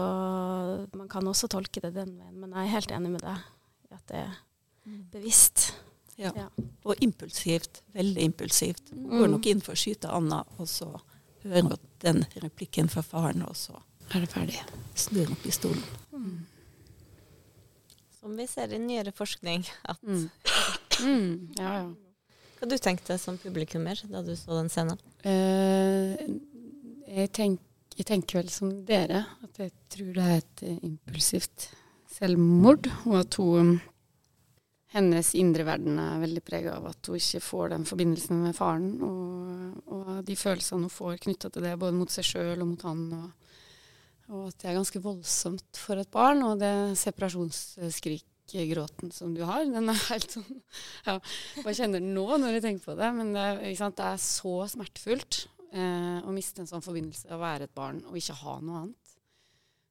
man 0.94 1.08
kan 1.08 1.26
også 1.26 1.48
tolke 1.48 1.80
det 1.82 1.94
den 1.94 2.16
veien. 2.18 2.34
Men 2.40 2.50
jeg 2.50 2.64
er 2.66 2.74
helt 2.74 2.90
enig 2.96 3.10
med 3.10 3.20
deg 3.22 3.38
i 3.90 3.94
at 3.94 4.06
det 4.08 4.16
er 4.16 4.36
bevisst. 5.12 5.72
Ja. 6.18 6.30
Ja. 6.34 6.48
Og 6.84 6.96
impulsivt. 7.04 7.82
Veldig 7.94 8.22
impulsivt. 8.22 8.92
Mm. 8.94 9.08
Går 9.10 9.28
nok 9.34 9.46
inn 9.46 9.60
for 9.60 9.72
å 9.76 9.76
skyte 9.76 10.08
Anna, 10.10 10.44
og 10.58 10.66
så 10.70 10.88
hører 11.52 11.78
den 12.04 12.24
replikken 12.42 12.88
fra 12.92 13.02
faren, 13.06 13.42
og 13.46 13.56
så 13.56 13.76
Er 14.14 14.20
det 14.22 14.30
ferdig? 14.30 14.60
snur 14.94 15.30
opp 15.34 15.46
i 15.46 15.50
stolen. 15.54 15.82
Mm. 16.12 16.46
Som 18.20 18.36
vi 18.38 18.46
ser 18.50 18.72
i 18.74 18.78
nyere 18.82 19.12
forskning. 19.14 19.66
At, 19.88 20.02
Mm. 20.02 20.28
Mm. 21.00 21.48
Ja, 21.58 21.72
ja. 21.82 21.86
Hva 22.58 22.68
du 22.70 22.76
tenkte 22.80 23.18
som 23.20 23.36
publikummer 23.38 23.98
da 24.08 24.22
du 24.24 24.32
så 24.34 24.56
den 24.56 24.70
scenen? 24.72 24.96
Eh, 25.28 26.16
jeg, 27.12 27.32
tenk, 27.36 27.60
jeg 27.98 28.06
tenker 28.08 28.38
vel 28.40 28.48
som 28.48 28.70
dere, 28.88 29.26
at 29.44 29.58
jeg 29.60 29.72
tror 29.92 30.12
det 30.16 30.24
er 30.24 30.38
et 30.40 30.62
impulsivt 30.82 31.66
selvmord, 32.16 32.88
og 33.04 33.18
at 33.20 33.34
hun 33.36 33.74
hennes 34.94 35.32
indre 35.34 35.64
verden 35.66 35.98
er 35.98 36.20
veldig 36.22 36.42
prega 36.46 36.76
av 36.78 36.86
at 36.92 37.08
hun 37.10 37.18
ikke 37.18 37.40
får 37.42 37.72
den 37.74 37.86
forbindelsen 37.88 38.44
med 38.44 38.54
faren, 38.56 38.92
og, 39.02 39.80
og 39.92 40.10
de 40.26 40.36
følelsene 40.38 40.86
hun 40.86 40.92
får 40.92 41.18
knytta 41.26 41.50
til 41.50 41.62
det, 41.66 41.80
både 41.80 41.96
mot 41.96 42.10
seg 42.12 42.24
sjøl 42.28 42.62
og 42.62 42.68
mot 42.70 42.82
han. 42.86 43.00
Og, 43.16 43.26
og 44.30 44.42
at 44.50 44.56
det 44.62 44.68
er 44.70 44.78
ganske 44.78 45.02
voldsomt 45.02 45.80
for 45.80 45.94
et 46.02 46.12
barn, 46.14 46.40
og 46.46 46.52
det 46.62 46.74
separasjonsskrikgråten 47.02 49.08
som 49.14 49.34
du 49.34 49.42
har, 49.48 49.60
den 49.66 49.90
er 49.90 50.08
helt 50.12 50.30
sånn 50.38 50.50
ja, 51.06 51.14
Bare 51.64 51.76
kjenner 51.76 52.00
den 52.02 52.14
nå 52.14 52.26
når 52.38 52.50
jeg 52.56 52.64
tenker 52.68 52.84
på 52.92 52.98
det, 52.98 53.10
men 53.18 53.28
det, 53.34 53.46
sant, 53.78 53.98
det 53.98 54.06
er 54.06 54.18
så 54.22 54.54
smertefullt 54.70 55.32
eh, 55.72 56.18
å 56.22 56.30
miste 56.34 56.58
en 56.62 56.70
sånn 56.70 56.86
forbindelse, 56.86 57.34
å 57.34 57.42
være 57.42 57.62
et 57.66 57.76
barn 57.76 57.98
og 58.06 58.14
ikke 58.18 58.40
ha 58.44 58.54
noe 58.62 58.78
annet. 58.84 59.06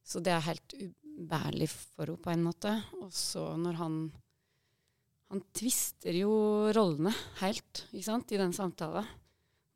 Så 0.06 0.22
det 0.22 0.32
er 0.32 0.46
helt 0.46 0.76
ubærlig 0.78 1.68
for 1.72 2.06
henne 2.06 2.22
på 2.22 2.32
en 2.32 2.46
måte. 2.46 2.72
Og 3.02 3.10
så 3.14 3.48
når 3.58 3.74
han 3.80 3.94
Han 5.32 5.42
tvister 5.56 6.14
jo 6.14 6.32
rollene 6.74 7.10
helt 7.40 7.86
ikke 7.90 8.06
sant, 8.06 8.30
i 8.32 8.38
den 8.40 8.54
samtalen. 8.54 9.08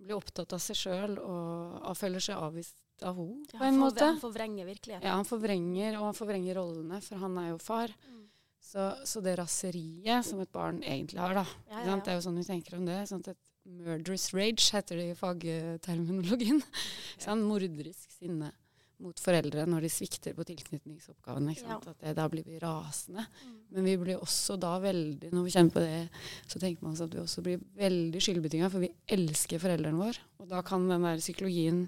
Blir 0.01 0.17
opptatt 0.17 0.55
av 0.57 0.63
seg 0.63 0.79
sjøl 0.79 1.19
og, 1.21 1.91
føler 1.99 2.23
seg 2.25 2.39
avvist 2.41 2.79
av 3.05 3.19
henne 3.19 3.59
på 3.59 3.67
en 3.67 3.81
måte. 3.81 4.07
Han 4.07 4.23
forvrenger 4.23 4.69
virkeligheten. 4.69 5.07
Ja, 5.09 5.17
han 5.19 5.29
forvrenger, 5.29 5.99
og 5.99 6.07
han 6.11 6.17
forvrenger 6.17 6.57
rollene, 6.61 7.01
for 7.05 7.21
han 7.21 7.37
er 7.43 7.51
jo 7.51 7.59
far. 7.61 7.93
Mm. 8.07 8.23
Så, 8.71 8.87
så 9.09 9.23
det 9.25 9.35
raseriet 9.41 10.27
som 10.29 10.41
et 10.45 10.53
barn 10.55 10.81
egentlig 10.85 11.19
har, 11.21 11.35
da. 11.35 11.45
Ja, 11.73 11.85
ja. 11.89 11.99
Det 11.99 12.13
er 12.13 12.19
jo 12.21 12.25
sånn 12.29 12.39
vi 12.39 12.47
tenker 12.47 12.79
om 12.79 12.87
det. 12.87 13.01
Sånn 13.11 13.25
et 13.27 13.41
murderous 13.67 14.31
rage 14.37 14.71
heter 14.77 15.01
det 15.01 15.11
i 15.11 15.19
fagterminologien. 15.19 16.63
Sånn, 17.25 17.43
morderisk 17.49 18.13
sinne 18.15 18.53
mot 19.01 19.21
foreldre 19.21 19.65
når 19.69 19.87
de 19.87 19.91
svikter 19.93 20.35
på 20.37 20.45
tilknytningsoppgavene. 20.49 21.55
Sant? 21.59 21.87
At 21.89 22.03
det, 22.05 22.15
da 22.19 22.27
blir 22.33 22.45
vi 22.47 22.59
rasende. 22.63 23.25
Mm. 23.47 23.55
Men 23.77 23.87
vi 23.89 23.95
blir 24.03 24.21
også 24.21 24.59
da 24.61 24.75
veldig, 24.83 25.31
når 25.33 25.47
vi 25.47 25.55
kjenner 25.55 25.75
på 25.75 25.83
det, 25.85 26.03
så 26.51 26.61
tenker 26.63 26.85
man 26.85 26.93
oss 26.97 27.05
at 27.07 27.15
vi 27.15 27.23
også 27.23 27.45
blir 27.47 27.63
veldig 27.81 28.21
skyldbetynga, 28.27 28.69
for 28.73 28.85
vi 28.85 28.93
elsker 29.17 29.63
foreldrene 29.63 30.01
våre. 30.01 30.25
Og 30.43 30.51
da 30.51 30.61
kan 30.67 30.89
den 30.91 31.07
der 31.07 31.23
psykologien 31.23 31.85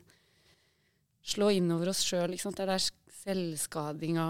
slå 1.23 1.51
inn 1.55 1.71
over 1.75 1.93
oss 1.93 2.03
sjøl. 2.07 2.33
Det 2.35 2.65
er 2.65 2.73
der 2.73 2.87
selvskadinga 3.23 4.27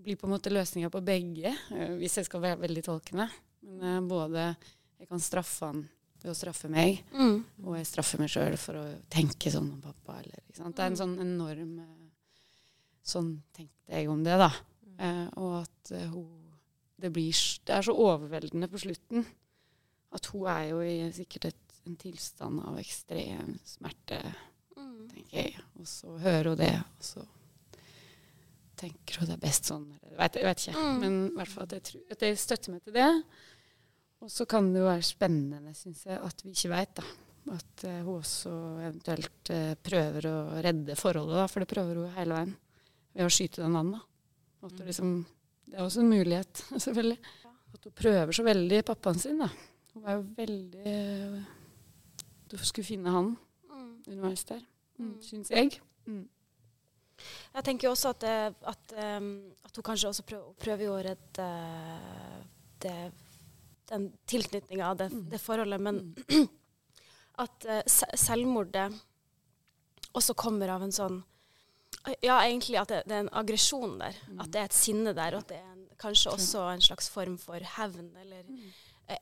blir 0.00 0.16
på 0.16 0.26
en 0.28 0.34
måte 0.34 0.52
løsninga 0.52 0.90
på 0.92 1.02
begge, 1.04 1.52
eh, 1.76 1.94
hvis 2.00 2.18
jeg 2.20 2.28
skal 2.28 2.42
være 2.44 2.62
veldig 2.64 2.84
tolkende. 2.86 3.28
Men 3.68 3.82
eh, 3.84 4.00
både 4.08 4.44
jeg 5.00 5.08
kan 5.08 5.20
straffe 5.22 5.68
han 5.68 5.82
ved 6.20 6.32
å 6.32 6.36
straffe 6.36 6.68
meg, 6.68 6.98
Mm. 7.16 7.38
og 7.64 7.76
jeg 7.78 7.86
straffer 7.88 8.20
meg 8.20 8.28
sjøl 8.28 8.56
for 8.60 8.76
å 8.76 8.84
tenke 9.08 9.48
sånn 9.52 9.70
om 9.72 9.80
pappa. 9.80 10.18
Eller? 10.20 10.40
Det 10.52 10.60
er 10.60 10.90
en 10.90 10.96
sånn 11.00 11.14
enorm 11.20 11.78
eh, 11.80 11.99
Sånn 13.06 13.32
tenkte 13.56 13.96
jeg 13.96 14.10
om 14.12 14.22
det, 14.24 14.36
da. 14.40 14.50
Eh, 15.00 15.26
og 15.40 15.62
at 15.62 15.92
eh, 15.96 16.06
hun 16.12 16.28
det, 17.00 17.08
blir, 17.14 17.32
det 17.64 17.72
er 17.72 17.86
så 17.86 17.94
overveldende 17.96 18.68
på 18.68 18.82
slutten 18.82 19.24
at 20.12 20.26
hun 20.34 20.48
er 20.52 20.64
jo 20.68 20.80
i 20.84 20.96
sikkert 21.16 21.46
et, 21.48 21.76
en 21.88 21.96
tilstand 21.96 22.60
av 22.66 22.78
ekstrem 22.82 23.54
smerte, 23.64 24.20
Mm. 24.80 25.08
tenker 25.12 25.36
jeg. 25.36 25.60
Og 25.78 25.86
så 25.88 26.16
hører 26.22 26.48
hun 26.52 26.58
det, 26.60 26.72
og 26.80 27.04
så 27.04 27.22
tenker 28.80 29.20
hun 29.20 29.28
det 29.28 29.36
er 29.36 29.42
best 29.42 29.68
sånn. 29.68 29.86
eller 29.92 30.12
Jeg 30.14 30.18
vet, 30.20 30.38
jeg 30.40 30.48
vet 30.48 30.62
ikke. 30.64 30.84
Mm. 30.84 31.00
Men 31.02 31.16
i 31.26 31.34
hvert 31.36 31.52
fall 31.52 31.66
at 31.66 31.74
jeg, 31.76 31.84
tror, 31.88 32.04
at 32.14 32.22
jeg 32.26 32.38
støtter 32.40 32.74
meg 32.74 32.84
til 32.84 32.96
det. 32.96 33.08
Og 34.20 34.32
så 34.32 34.46
kan 34.48 34.70
det 34.72 34.82
jo 34.82 34.88
være 34.88 35.06
spennende, 35.08 35.74
syns 35.76 36.06
jeg, 36.08 36.20
at 36.20 36.44
vi 36.44 36.54
ikke 36.54 36.72
veit, 36.72 36.94
da. 37.00 37.04
At 37.56 37.84
uh, 37.88 38.00
hun 38.04 38.18
også 38.18 38.54
eventuelt 38.84 39.52
uh, 39.52 39.74
prøver 39.80 40.28
å 40.28 40.36
redde 40.60 40.96
forholdet, 41.00 41.38
da, 41.40 41.46
for 41.50 41.64
det 41.64 41.70
prøver 41.70 42.02
hun 42.02 42.18
hele 42.18 42.36
veien. 42.36 42.56
Ved 43.14 43.26
å 43.26 43.30
skyte 43.32 43.62
den 43.64 43.76
anden. 43.76 44.00
Mm. 44.62 44.70
det, 44.76 44.86
liksom, 44.90 45.12
det 45.66 45.78
er 45.78 45.82
også 45.86 46.00
en 46.02 46.10
mulighet, 46.10 46.64
selvfølgelig. 46.84 47.18
At 47.74 47.84
hun 47.86 47.92
prøver 47.96 48.32
så 48.36 48.42
veldig 48.44 48.80
pappaen 48.84 49.18
sin, 49.22 49.38
da. 49.40 49.48
Hun 49.94 50.04
er 50.06 50.18
jo 50.18 50.26
veldig 50.36 51.46
Du 52.50 52.56
skulle 52.58 52.86
finne 52.86 53.10
han 53.14 53.36
Mm. 53.70 54.02
underveis 54.08 54.44
der, 54.44 54.60
Mm. 54.98 55.14
syns 55.22 55.50
jeg. 55.50 55.80
Mm. 56.06 56.28
Jeg 57.54 57.64
tenker 57.64 57.86
jo 57.88 57.92
også 57.92 58.08
at, 58.10 58.24
at, 58.24 58.92
um, 59.16 59.52
at 59.64 59.76
hun 59.76 59.82
kanskje 59.84 60.08
også 60.08 60.22
prøver, 60.26 60.52
prøver 60.58 60.88
å 60.90 61.02
redde 61.04 61.46
det, 62.80 63.12
den 63.90 64.12
tilknytninga 64.26 64.90
av 64.90 64.96
det, 64.98 65.10
Mm. 65.12 65.28
det 65.30 65.40
forholdet, 65.40 65.80
men 65.80 66.14
at 67.38 67.64
eh, 67.68 67.82
selvmordet 67.86 68.92
også 70.14 70.34
kommer 70.34 70.68
av 70.68 70.82
en 70.82 70.92
sånn 70.92 71.22
Ja, 72.22 72.38
egentlig 72.40 72.78
at 72.80 72.88
det, 72.88 73.02
det 73.06 73.12
er 73.12 73.20
en 73.26 73.32
aggresjon 73.32 73.98
der. 74.00 74.14
Mm. 74.28 74.40
At 74.40 74.50
det 74.50 74.60
er 74.60 74.64
et 74.70 74.72
sinne 74.72 75.12
der, 75.14 75.34
og 75.36 75.42
at 75.44 75.48
det 75.48 75.56
er 75.58 75.72
en, 75.72 75.86
kanskje 76.00 76.32
også 76.32 76.62
en 76.74 76.80
slags 76.80 77.08
form 77.12 77.36
for 77.38 77.60
hevn. 77.76 78.16
Eller 78.16 78.42
Mm. 78.48 78.70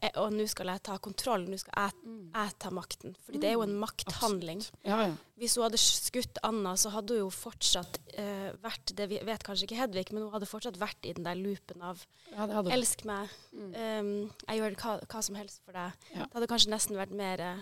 eh, 0.02 0.10
Og 0.16 0.30
nå 0.32 0.46
skal 0.48 0.66
jeg 0.66 0.82
ta 0.82 0.98
kontroll, 0.98 1.46
nå 1.48 1.58
skal 1.58 1.72
jeg, 1.76 1.92
Mm. 2.04 2.30
jeg 2.34 2.58
ta 2.60 2.70
makten. 2.70 3.16
Fordi 3.24 3.40
det 3.40 3.48
er 3.48 3.52
jo 3.54 3.62
en 3.62 3.74
makthandling. 3.80 4.62
Ja, 4.84 5.00
ja. 5.08 5.14
Hvis 5.38 5.56
hun 5.56 5.64
hadde 5.64 5.78
skutt 5.78 6.38
Anna, 6.44 6.74
så 6.76 6.90
hadde 6.90 7.08
hun 7.16 7.18
jo 7.18 7.30
fortsatt 7.30 7.98
eh, 8.14 8.52
vært 8.62 8.94
det 8.94 9.08
vet 9.26 9.42
kanskje 9.42 9.64
ikke 9.66 9.76
Hedvig, 9.80 10.12
men 10.12 10.22
hun 10.22 10.32
hadde 10.32 10.46
fortsatt 10.46 10.76
vært 10.78 11.02
i 11.04 11.12
den 11.14 11.24
der 11.24 11.34
loopen 11.34 11.82
av 11.82 12.06
ja 12.30 12.46
'elsk 12.46 13.04
meg', 13.04 13.28
Mm. 13.52 13.74
um, 13.74 14.30
'jeg 14.48 14.60
gjør 14.60 14.76
hva, 14.76 15.00
hva 15.06 15.22
som 15.22 15.34
helst 15.34 15.60
for 15.64 15.72
deg'. 15.72 15.92
Det 16.14 16.32
hadde 16.34 16.46
kanskje 16.46 16.68
nesten 16.70 16.96
vært 16.96 17.10
mer 17.10 17.40
eh, 17.40 17.56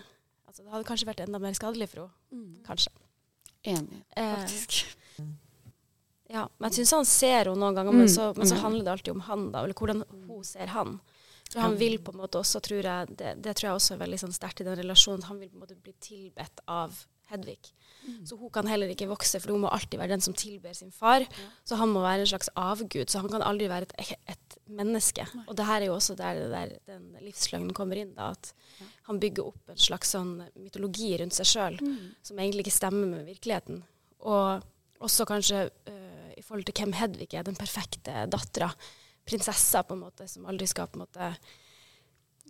altså, 0.47 0.63
Det 0.63 0.71
hadde 0.71 0.85
kanskje 0.85 1.05
vært 1.07 1.25
enda 1.27 1.39
mer 1.39 1.53
skadelig 1.53 1.89
for 1.89 2.01
henne. 2.01 2.11
Mm. 2.59 2.63
Kanskje. 2.65 2.89
Enig, 3.65 4.03
Eh, 4.15 4.35
faktisk. 4.35 4.96
Ja, 6.29 6.47
men 6.59 6.69
jeg 6.69 6.79
syns 6.81 6.91
han 6.97 7.05
ser 7.07 7.45
henne 7.51 7.59
noen 7.61 7.75
ganger, 7.77 7.93
men, 7.95 8.07
Mm. 8.07 8.13
så, 8.15 8.33
men 8.37 8.47
så 8.47 8.55
Mm. 8.57 8.61
handler 8.61 8.83
det 8.83 8.91
alltid 8.91 9.13
om 9.13 9.21
han, 9.21 9.51
da, 9.51 9.63
eller 9.63 9.73
hvordan 9.73 10.03
hun 10.27 10.43
ser 10.43 10.67
han. 10.67 10.99
For 11.51 11.61
han 11.61 11.77
vil 11.77 11.97
på 11.99 12.11
en 12.11 12.19
måte 12.19 12.35
også, 12.41 12.59
tror 12.61 12.83
jeg, 12.83 13.07
det, 13.17 13.41
det 13.41 13.55
tror 13.55 13.69
jeg 13.69 13.75
også 13.79 13.93
er 13.95 14.01
veldig 14.05 14.19
sånn 14.19 14.33
sterkt 14.35 14.59
i 14.61 14.65
den 14.67 14.75
relasjonen, 14.75 15.23
han 15.23 15.39
vil 15.39 15.49
på 15.49 15.55
en 15.55 15.61
måte 15.63 15.81
bli 15.81 15.93
tilbedt 16.01 16.59
av 16.67 17.05
Hedvig. 17.29 17.73
Så 18.23 18.37
hun 18.39 18.49
kan 18.49 18.65
heller 18.67 18.87
ikke 18.87 19.07
vokse, 19.09 19.41
for 19.41 19.51
hun 19.51 19.59
må 19.59 19.67
alltid 19.69 19.99
være 19.99 20.07
den 20.15 20.21
som 20.21 20.33
tilber 20.33 20.73
sin 20.73 20.91
far. 20.91 21.25
Så 21.65 21.75
han 21.75 21.89
må 21.89 21.99
være 21.99 22.21
en 22.21 22.25
slags 22.25 22.47
avgud, 22.55 23.07
så 23.09 23.19
han 23.19 23.27
kan 23.29 23.41
aldri 23.41 23.67
være 23.67 23.81
et, 23.83 24.15
et 24.29 24.55
menneske. 24.69 25.25
Og 25.45 25.53
det 25.57 25.65
her 25.65 25.81
er 25.81 25.85
jo 25.87 25.95
også 25.97 26.15
der, 26.15 26.35
det 26.35 26.51
der 26.51 26.79
den 26.87 27.17
livsløgnen 27.21 27.73
kommer 27.73 27.97
inn, 27.99 28.13
da, 28.15 28.29
at 28.31 28.53
han 29.09 29.19
bygger 29.19 29.45
opp 29.45 29.59
en 29.69 29.75
slags 29.75 30.11
sånn 30.15 30.47
mytologi 30.55 31.17
rundt 31.19 31.33
seg 31.35 31.45
sjøl 31.51 31.77
Mm. 31.81 32.15
som 32.23 32.37
egentlig 32.39 32.63
ikke 32.65 32.79
stemmer 32.79 33.07
med 33.07 33.25
virkeligheten. 33.27 33.83
Og 34.21 34.63
også 35.03 35.25
kanskje 35.29 35.67
uh, 35.69 36.31
i 36.37 36.43
forhold 36.45 36.67
til 36.67 36.77
hvem 36.79 36.93
Hedvig 36.97 37.29
er, 37.33 37.45
den 37.47 37.57
perfekte 37.59 38.25
dattera. 38.31 38.71
Prinsessa, 39.27 39.83
på 39.83 39.97
en 39.97 40.05
måte, 40.05 40.27
som 40.31 40.45
aldri 40.47 40.67
skal 40.69 40.87
på 40.87 40.97
en 40.99 41.03
måte 41.03 41.31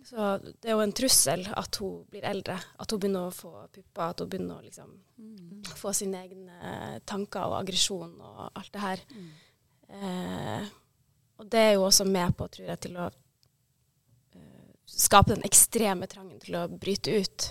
Så 0.08 0.38
det 0.40 0.70
er 0.70 0.76
jo 0.76 0.84
en 0.84 0.94
trussel 0.94 1.42
at 1.58 1.76
hun 1.82 2.04
blir 2.08 2.24
eldre. 2.24 2.54
At 2.78 2.90
hun 2.90 3.00
begynner 3.02 3.28
å 3.28 3.34
få 3.34 3.50
pupper, 3.66 4.04
at 4.04 4.20
hun 4.22 4.30
begynner 4.30 4.60
å 4.60 4.64
liksom 4.64 4.92
Mm. 5.18 5.64
få 5.74 5.90
sine 5.92 6.20
egne 6.22 7.00
tanker 7.04 7.42
og 7.42 7.56
aggresjon 7.58 8.12
og 8.22 8.52
alt 8.54 8.72
det 8.72 8.80
her. 8.80 9.00
Mm. 9.10 9.30
Uh, 9.88 10.68
og 11.38 11.48
det 11.50 11.58
er 11.58 11.72
jo 11.72 11.82
også 11.88 12.04
med 12.06 12.36
på, 12.38 12.46
tror 12.54 12.68
jeg, 12.68 12.80
til 12.80 12.96
å 12.98 13.06
eh, 14.34 14.70
skape 14.86 15.34
den 15.34 15.44
ekstreme 15.46 16.08
trangen 16.10 16.40
til 16.42 16.56
å 16.58 16.64
bryte 16.70 17.14
ut. 17.14 17.48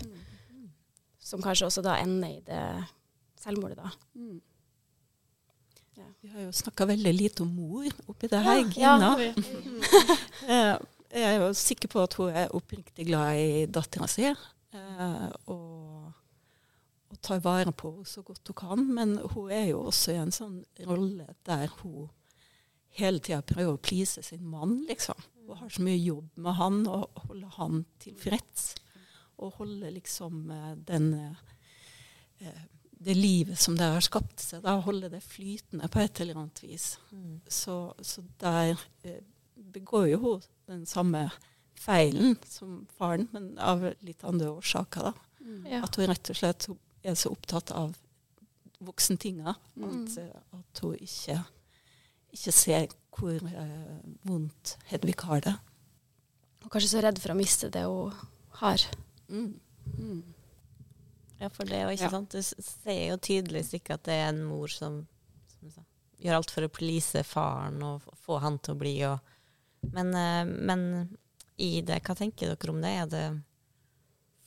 Som 1.19 1.43
kanskje 1.43 1.67
også 1.69 1.83
da 1.83 1.97
ender 1.99 2.33
i 2.35 2.41
det 2.47 2.63
selvmordet, 3.43 3.79
da. 3.79 3.91
Mm. 5.97 6.11
Vi 6.21 6.29
har 6.33 6.41
jo 6.47 6.51
snakka 6.53 6.85
veldig 6.91 7.13
lite 7.15 7.41
om 7.43 7.55
mor 7.57 7.87
oppi 8.07 8.27
det 8.29 8.39
her, 8.45 8.59
Ja, 8.77 8.93
Gina. 8.97 9.09
ja. 9.17 9.33
Eh, 10.47 10.75
Jeg 11.17 11.23
er 11.23 11.39
jo 11.39 11.53
sikker 11.55 11.87
på 11.89 12.01
at 12.03 12.13
hun 12.19 12.29
er 12.35 12.51
oppriktig 12.55 13.05
glad 13.07 13.37
i 13.39 13.65
dattera 13.65 14.07
si. 14.11 14.25
eh, 14.27 15.29
Og, 15.47 16.11
og 17.09 17.21
tar 17.23 17.39
vare 17.39 17.71
på 17.71 17.91
henne 17.95 18.05
så 18.05 18.21
godt 18.27 18.47
hun 18.51 18.55
kan. 18.59 18.83
Men 18.93 19.17
hun 19.33 19.49
er 19.51 19.69
jo 19.71 19.85
også 19.87 20.11
i 20.13 20.19
en 20.21 20.31
sånn 20.35 20.59
rolle 20.85 21.25
der 21.47 21.67
hun 21.81 22.09
hele 22.99 23.19
tida 23.23 23.41
prøver 23.41 23.73
å 23.77 23.81
please 23.81 24.21
sin 24.25 24.43
mann, 24.45 24.83
liksom. 24.89 25.15
Hun 25.47 25.57
har 25.61 25.69
så 25.69 25.81
mye 25.85 25.97
jobb 26.01 26.27
med 26.43 26.53
han 26.59 26.81
og 26.91 27.09
holde 27.27 27.49
han 27.57 27.85
tilfreds. 28.03 28.73
Og 29.39 29.53
holde 29.61 29.91
liksom 29.95 30.49
eh, 30.51 30.75
den 30.87 31.13
eh, 32.41 32.63
det 32.99 33.13
livet 33.17 33.59
som 33.59 33.75
det 33.77 33.85
har 33.93 34.01
skapt 34.01 34.41
seg, 34.41 34.63
da 34.65 34.77
holde 34.81 35.09
det 35.13 35.21
flytende 35.25 35.89
på 35.91 36.01
et 36.01 36.21
eller 36.23 36.39
annet 36.41 36.63
vis. 36.63 36.95
Mm. 37.11 37.39
Så, 37.47 37.93
så 38.01 38.23
der 38.41 38.73
eh, 39.03 39.21
begår 39.55 40.07
jo 40.13 40.19
hun 40.23 40.47
den 40.67 40.85
samme 40.89 41.27
feilen 41.77 42.35
som 42.49 42.87
faren, 42.97 43.27
men 43.31 43.53
av 43.61 43.85
litt 44.01 44.23
andre 44.25 44.49
årsaker. 44.57 45.11
da. 45.11 45.13
Ja. 45.69 45.83
At 45.85 45.95
hun 45.95 46.09
rett 46.09 46.31
og 46.33 46.39
slett 46.39 46.67
er 47.05 47.15
så 47.15 47.31
opptatt 47.35 47.71
av 47.71 47.95
voksentinga 48.83 49.55
Mm. 49.77 49.85
at, 49.89 50.17
mm. 50.17 50.59
at 50.59 50.79
hun 50.81 50.95
ikke, 51.01 51.37
ikke 52.33 52.51
ser 52.51 52.87
hvor 53.17 53.37
eh, 53.37 54.01
vondt 54.25 54.77
Hedvig 54.89 55.15
har 55.21 55.41
det. 55.45 55.55
Og 56.65 56.71
kanskje 56.73 56.89
så 56.91 57.01
redd 57.01 57.21
for 57.21 57.33
å 57.33 57.37
miste 57.37 57.69
det 57.73 57.85
hun 57.85 58.13
har. 58.61 58.83
Mm. 59.29 59.55
Ja, 61.39 61.49
for 61.53 61.65
det 61.69 61.77
er 61.77 61.83
jo 61.85 61.93
ikke 61.95 62.07
Ja. 62.07 62.09
sant. 62.09 62.31
Du 62.33 62.41
ser 62.41 63.01
jo 63.11 63.17
tydelig 63.17 63.65
ikke 63.77 63.93
at 63.99 64.03
det 64.03 64.13
er 64.17 64.29
en 64.29 64.43
mor 64.47 64.67
som, 64.73 65.07
som 65.53 65.69
sa, 65.71 65.81
gjør 66.19 66.39
alt 66.39 66.51
for 66.51 66.65
å 66.65 66.71
please 66.73 67.23
faren 67.23 67.81
og 67.85 68.01
få 68.25 68.39
han 68.41 68.57
til 68.59 68.73
å 68.73 68.79
bli. 68.79 68.95
Og, 69.05 69.19
men, 69.93 70.13
eh, 70.15 70.45
men 70.45 71.17
i 71.57 71.81
det, 71.81 72.01
hva 72.05 72.15
tenker 72.17 72.55
dere 72.55 72.73
om 72.73 72.81
det? 72.81 72.93
Er 73.03 73.05
det 73.11 73.25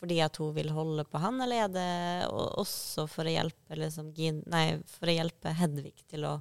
fordi 0.01 0.17
at 0.25 0.37
hun 0.41 0.55
vil 0.57 0.71
holde 0.73 1.05
på 1.05 1.21
han, 1.21 1.41
eller 1.45 1.67
er 1.67 1.69
det 1.69 2.29
også 2.33 3.05
for 3.07 3.29
å 3.29 3.35
hjelpe, 3.35 3.77
liksom, 3.77 4.15
nei, 4.49 4.81
for 4.89 5.11
å 5.13 5.17
hjelpe 5.19 5.53
Hedvig 5.53 5.93
til 6.09 6.25
å 6.25 6.39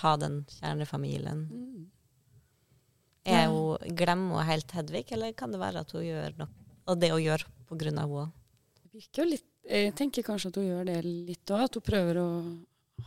ha 0.00 0.16
den 0.16 0.44
kjernefamilien? 0.56 1.42
Mm. 1.50 1.84
Er 3.26 3.48
hun, 3.50 3.76
glemmer 3.98 4.40
hun 4.40 4.48
helt 4.48 4.72
Hedvig, 4.72 5.12
eller 5.12 5.32
kan 5.36 5.52
det 5.52 5.60
være 5.60 5.82
at 5.84 5.92
hun 5.92 6.06
gjør 6.06 6.36
noe, 6.38 6.48
og 6.86 7.00
det 7.02 7.10
hun 7.12 7.22
gjør 7.26 7.44
på 7.68 7.78
grunn 7.78 7.98
av 8.00 8.08
henne? 8.14 8.32
Virker 8.96 9.22
jo 9.22 9.28
litt 9.34 9.52
Jeg 9.66 9.92
tenker 9.98 10.24
kanskje 10.24 10.52
at 10.52 10.58
hun 10.60 10.68
gjør 10.68 10.86
det 10.88 11.00
litt 11.04 11.50
òg. 11.52 11.66
At 11.66 11.76
hun 11.76 11.84
prøver 11.84 12.20
å 12.22 12.28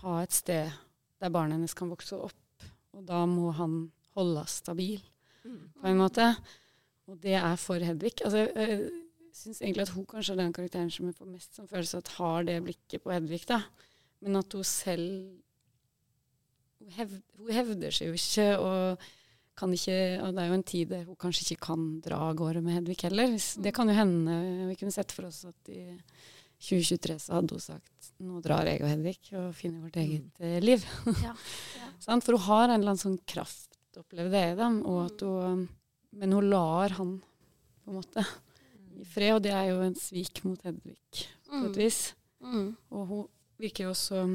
ha 0.03 0.19
et 0.21 0.35
sted 0.35 0.73
der 1.19 1.31
barnet 1.33 1.57
hennes 1.57 1.75
kan 1.75 1.89
vokse 1.91 2.19
opp. 2.19 2.65
Og 2.95 3.05
da 3.07 3.23
må 3.29 3.53
han 3.55 3.81
holdes 4.17 4.59
stabil, 4.59 4.99
på 5.43 5.87
en 5.87 6.01
måte. 6.01 6.25
Og 7.09 7.17
det 7.23 7.37
er 7.39 7.55
for 7.59 7.81
Hedvig. 7.81 8.17
Altså, 8.25 8.43
jeg 8.51 8.89
syns 9.35 9.61
egentlig 9.61 9.85
at 9.85 9.93
hun 9.95 10.07
kanskje 10.09 10.35
er 10.35 10.41
den 10.41 10.55
karakteren 10.55 10.91
som 10.93 11.07
jeg 11.07 11.17
får 11.17 11.29
mest 11.31 11.55
som 11.57 11.69
følelse 11.69 12.01
at 12.01 12.11
har 12.17 12.47
det 12.49 12.57
blikket 12.65 13.03
på 13.05 13.13
Hedvig. 13.15 13.45
da. 13.49 13.61
Men 14.19 14.41
at 14.41 14.53
hun 14.53 14.67
selv 14.67 15.37
Hun, 16.79 16.91
hev, 16.95 17.09
hun 17.35 17.49
hevder 17.51 17.91
seg 17.91 18.07
jo 18.07 18.15
ikke, 18.15 18.43
og 18.63 19.01
ikke 19.75 19.95
Og 20.23 20.33
det 20.35 20.41
er 20.41 20.49
jo 20.49 20.57
en 20.57 20.67
tid 20.67 20.91
der 20.93 21.05
hun 21.07 21.17
kanskje 21.19 21.45
ikke 21.45 21.67
kan 21.67 21.85
dra 22.05 22.19
av 22.29 22.35
gårde 22.39 22.61
med 22.63 22.77
Hedvig 22.77 22.97
heller. 23.03 23.35
Det 23.35 23.73
kan 23.75 23.91
jo 23.91 23.95
hende 23.97 24.35
Vi 24.69 24.77
kunne 24.79 24.95
sett 24.95 25.11
for 25.15 25.27
oss 25.29 25.43
at 25.49 25.71
i 25.73 25.83
2023 26.59 27.15
så 27.23 27.37
hadde 27.37 27.55
hun 27.55 27.63
sagt 27.63 28.11
nå 28.19 28.41
drar 28.43 28.67
jeg 28.67 28.81
og 28.83 28.91
Hedvig 28.91 29.17
og 29.39 29.49
finner 29.55 29.85
vårt 29.85 29.99
eget 30.01 30.41
mm. 30.43 30.59
liv. 30.65 30.85
Ja. 31.25 31.33
ja. 31.79 32.19
For 32.19 32.35
hun 32.35 32.45
har 32.49 32.65
en 32.67 32.75
eller 32.79 32.93
annen 32.93 33.01
sånn 33.01 33.19
kraft, 33.29 33.71
opplever 33.99 34.31
det 34.33 34.43
i 34.51 34.59
dem. 34.59 34.81
Og 34.83 34.99
at 35.05 35.23
hun, 35.23 35.65
men 36.19 36.35
hun 36.35 36.49
lar 36.51 36.95
han 36.99 37.17
på 37.19 37.93
en 37.93 37.99
måte 38.01 38.25
i 38.99 39.07
fred, 39.07 39.37
og 39.37 39.43
det 39.45 39.55
er 39.55 39.69
jo 39.71 39.81
en 39.85 39.95
svik 39.99 40.43
mot 40.43 40.59
Hedvig 40.67 41.27
på 41.47 41.65
et 41.69 41.79
vis. 41.79 42.01
Mm. 42.43 42.73
Og 42.91 43.13
hun 43.13 43.27
virker 43.59 43.87
jo 43.87 43.93
også 43.95 44.25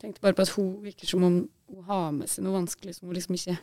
tenkte 0.00 0.22
bare 0.24 0.36
på 0.36 0.46
at 0.46 0.54
hun 0.56 0.70
virker 0.84 1.10
som 1.10 1.26
om 1.26 1.36
hun 1.70 1.84
har 1.86 2.08
med 2.14 2.30
seg 2.30 2.44
noe 2.44 2.56
vanskelig 2.56 2.96
som 2.96 3.10
hun 3.10 3.18
liksom 3.18 3.36
ikke 3.36 3.58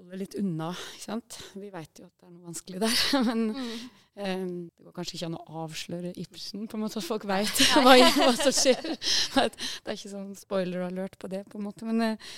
holder 0.00 0.20
litt 0.24 0.34
unna. 0.40 0.70
ikke 0.96 1.04
sant? 1.06 1.38
Vi 1.54 1.70
vet 1.72 2.00
jo 2.02 2.08
at 2.08 2.14
det 2.18 2.26
er 2.28 2.32
noe 2.34 2.48
vanskelig 2.50 2.80
der, 2.82 2.96
men 3.28 3.44
Mm. 3.54 3.74
eh, 4.16 4.46
det 4.76 4.84
går 4.88 4.96
kanskje 4.96 5.16
ikke 5.18 5.28
an 5.30 5.38
å 5.38 5.60
avsløre 5.66 6.10
Ibsen, 6.20 6.66
på 6.68 6.76
en 6.76 6.82
måte, 6.84 6.98
at 7.00 7.06
folk 7.06 7.24
vet 7.30 7.62
hva, 7.76 7.94
hva 8.18 8.32
som 8.40 8.52
skjer. 8.52 8.90
Det 9.36 9.46
er 9.86 9.96
ikke 9.96 10.12
sånn 10.12 10.34
spoiler 10.36 10.84
alert 10.88 11.16
på 11.20 11.30
det, 11.32 11.44
på 11.48 11.60
en 11.60 11.64
måte. 11.68 11.86
Men, 11.88 12.02
eh, 12.02 12.34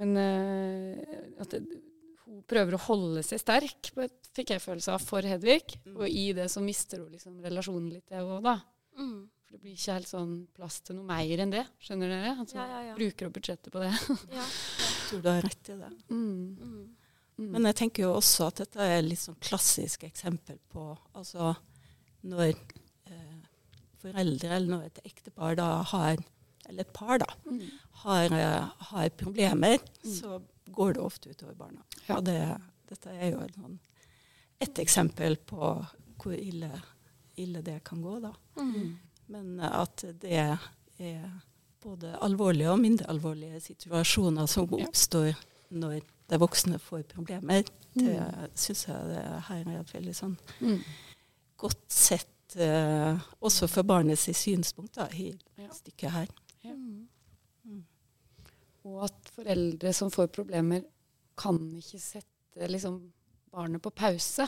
men 0.00 0.16
eh, 0.16 1.20
at 1.42 1.50
det, 1.54 1.60
hun 2.26 2.44
prøver 2.50 2.76
å 2.78 2.82
holde 2.88 3.22
seg 3.26 3.40
sterk, 3.42 3.90
på 3.94 4.04
et, 4.06 4.16
fikk 4.36 4.52
jeg 4.54 4.62
følelse 4.62 4.92
av, 4.94 5.02
for 5.02 5.26
Hedvig. 5.26 5.76
Og 5.96 6.06
i 6.08 6.28
det 6.36 6.46
så 6.52 6.62
mister 6.62 7.02
hun 7.02 7.10
liksom 7.14 7.38
relasjonen 7.42 7.90
litt, 7.96 8.06
det 8.10 8.22
òg, 8.22 8.38
da. 8.46 8.56
Mm. 9.00 9.26
For 9.50 9.56
det 9.56 9.62
blir 9.64 9.74
ikke 9.74 9.96
helt 9.96 10.06
sånn 10.10 10.34
plass 10.54 10.76
til 10.86 10.94
noe 11.00 11.08
mer 11.08 11.40
enn 11.42 11.50
det. 11.50 11.64
Skjønner 11.82 12.12
dere? 12.12 12.36
Altså, 12.38 12.54
Ja, 12.60 12.66
ja, 12.70 12.80
ja. 12.90 12.94
Bruker 13.00 13.26
opp 13.26 13.34
budsjettet 13.40 13.72
på 13.74 13.82
det. 13.82 13.90
ja. 14.30 14.44
Jeg 14.46 15.08
tror 15.10 15.22
du 15.24 15.28
har 15.32 15.42
rett 15.42 15.70
i 15.74 15.78
det. 15.80 15.88
Mm. 16.14 16.84
Mm. 17.40 17.46
Mm. 17.46 17.52
Men 17.56 17.64
jeg 17.70 17.76
tenker 17.80 18.02
jo 18.04 18.10
også 18.18 18.46
at 18.50 18.60
dette 18.60 18.80
er 18.84 18.98
et 18.98 19.04
litt 19.08 19.18
sånn 19.22 19.38
klassisk 19.40 20.02
eksempel 20.04 20.58
på 20.68 20.82
altså 21.16 21.54
når 22.28 22.50
eh, 23.08 23.38
foreldre 24.02 24.50
eller 24.58 24.68
når 24.74 24.82
et 24.90 25.00
ektepar 25.08 25.56
da 25.56 25.68
har 25.94 26.18
eller 26.68 26.84
et 26.84 26.92
par 26.94 27.18
da, 27.18 27.26
Mm. 27.48 27.62
har, 28.04 28.24
eh, 28.32 28.68
har 28.92 29.08
problemer, 29.10 29.78
Mm. 30.04 30.12
så 30.20 30.42
går 30.70 30.92
det 30.94 31.00
ofte 31.02 31.30
utover 31.30 31.54
barna. 31.54 31.82
Ja. 32.06 32.16
Og 32.18 32.24
det, 32.24 32.60
dette 32.88 33.10
er 33.10 33.30
jo 33.32 33.40
en 33.40 33.48
sånn, 33.56 33.78
et 34.60 34.74
eksempel 34.78 35.36
på 35.36 35.86
hvor 36.20 36.32
ille, 36.36 36.70
ille 37.36 37.62
det 37.62 37.82
kan 37.84 38.02
gå, 38.02 38.20
da. 38.22 38.32
Mm. 38.56 38.98
Men 39.28 39.60
at 39.60 39.96
det 40.20 40.30
er 41.00 41.40
både 41.82 42.14
alvorlige 42.22 42.70
og 42.70 42.78
mindre 42.78 43.06
alvorlige 43.08 43.60
situasjoner 43.60 44.46
som 44.46 44.68
Ja. 44.78 44.84
oppstår 44.86 45.34
når 45.72 46.02
de 46.30 46.38
voksne 46.38 46.78
får 46.80 47.02
problemer, 47.10 47.64
det 47.94 48.16
Mm. 48.16 48.50
syns 48.54 48.86
jeg 48.86 49.06
det 49.10 49.24
her 49.48 49.64
er 49.68 49.80
et 49.80 49.92
veldig 49.94 50.14
sånn 50.14 50.36
Mm. 50.60 50.80
godt 51.58 51.90
sett, 51.90 52.56
eh, 52.56 53.18
også 53.42 53.68
for 53.68 53.82
barnets 53.82 54.28
synspunkt 54.30 54.94
da, 54.94 55.08
i 55.12 55.32
Ja. 55.58 55.68
stykket 55.68 56.10
her. 56.10 56.28
Ja. 56.62 56.72
Mm. 56.72 57.06
Og 58.84 59.04
at 59.04 59.30
foreldre 59.36 59.92
som 59.94 60.10
får 60.10 60.28
problemer, 60.32 60.84
kan 61.36 61.58
ikke 61.80 61.98
sette 62.00 62.68
liksom, 62.68 63.12
barnet 63.52 63.80
på 63.82 63.90
pause. 63.94 64.46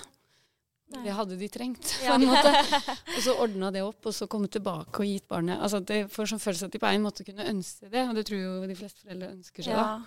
Nei. 0.93 1.05
Det 1.07 1.13
hadde 1.17 1.39
de 1.39 1.49
trengt, 1.49 1.93
Ja. 2.05 2.17
Og 3.17 3.23
så 3.25 3.33
ordna 3.41 3.71
det 3.73 3.81
opp, 3.83 4.05
og 4.07 4.13
så 4.13 4.27
komme 4.29 4.49
tilbake 4.49 5.01
og 5.01 5.07
gitt 5.09 5.27
barnet 5.29 5.59
altså 5.63 5.81
Det 5.85 6.11
får 6.13 6.27
sånn 6.29 6.43
følelse 6.43 6.65
at 6.69 6.73
de 6.73 6.79
på 6.79 6.87
en 6.93 7.03
måte 7.03 7.25
kunne 7.25 7.47
ønske 7.49 7.89
det, 7.91 8.03
og 8.09 8.15
det 8.15 8.27
tror 8.27 8.39
jo 8.43 8.67
de 8.67 8.75
fleste 8.77 9.01
foreldre 9.01 9.31
ønsker 9.33 9.63
seg. 9.65 9.73
da. 9.73 9.85
Ja. 9.87 9.95
Eh, 9.97 10.03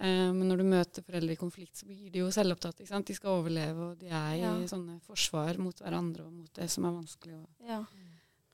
men 0.00 0.48
når 0.48 0.58
du 0.60 0.64
møter 0.64 1.02
foreldre 1.06 1.32
i 1.32 1.40
konflikt, 1.40 1.76
så 1.80 1.86
blir 1.88 2.10
de 2.12 2.18
jo 2.20 2.30
selvopptatt. 2.34 2.80
ikke 2.80 2.88
sant? 2.92 3.06
De 3.06 3.14
skal 3.16 3.30
overleve, 3.40 3.90
og 3.92 3.98
de 3.98 4.06
er 4.08 4.34
i 4.62 4.66
sånne 4.68 4.98
forsvar 5.06 5.58
mot 5.58 5.78
hverandre 5.80 6.24
og 6.26 6.32
mot 6.32 6.52
det 6.54 6.68
som 6.70 6.84
er 6.84 6.92
vanskelig. 6.98 7.34
Og, 7.38 7.48
Ja. 7.66 7.78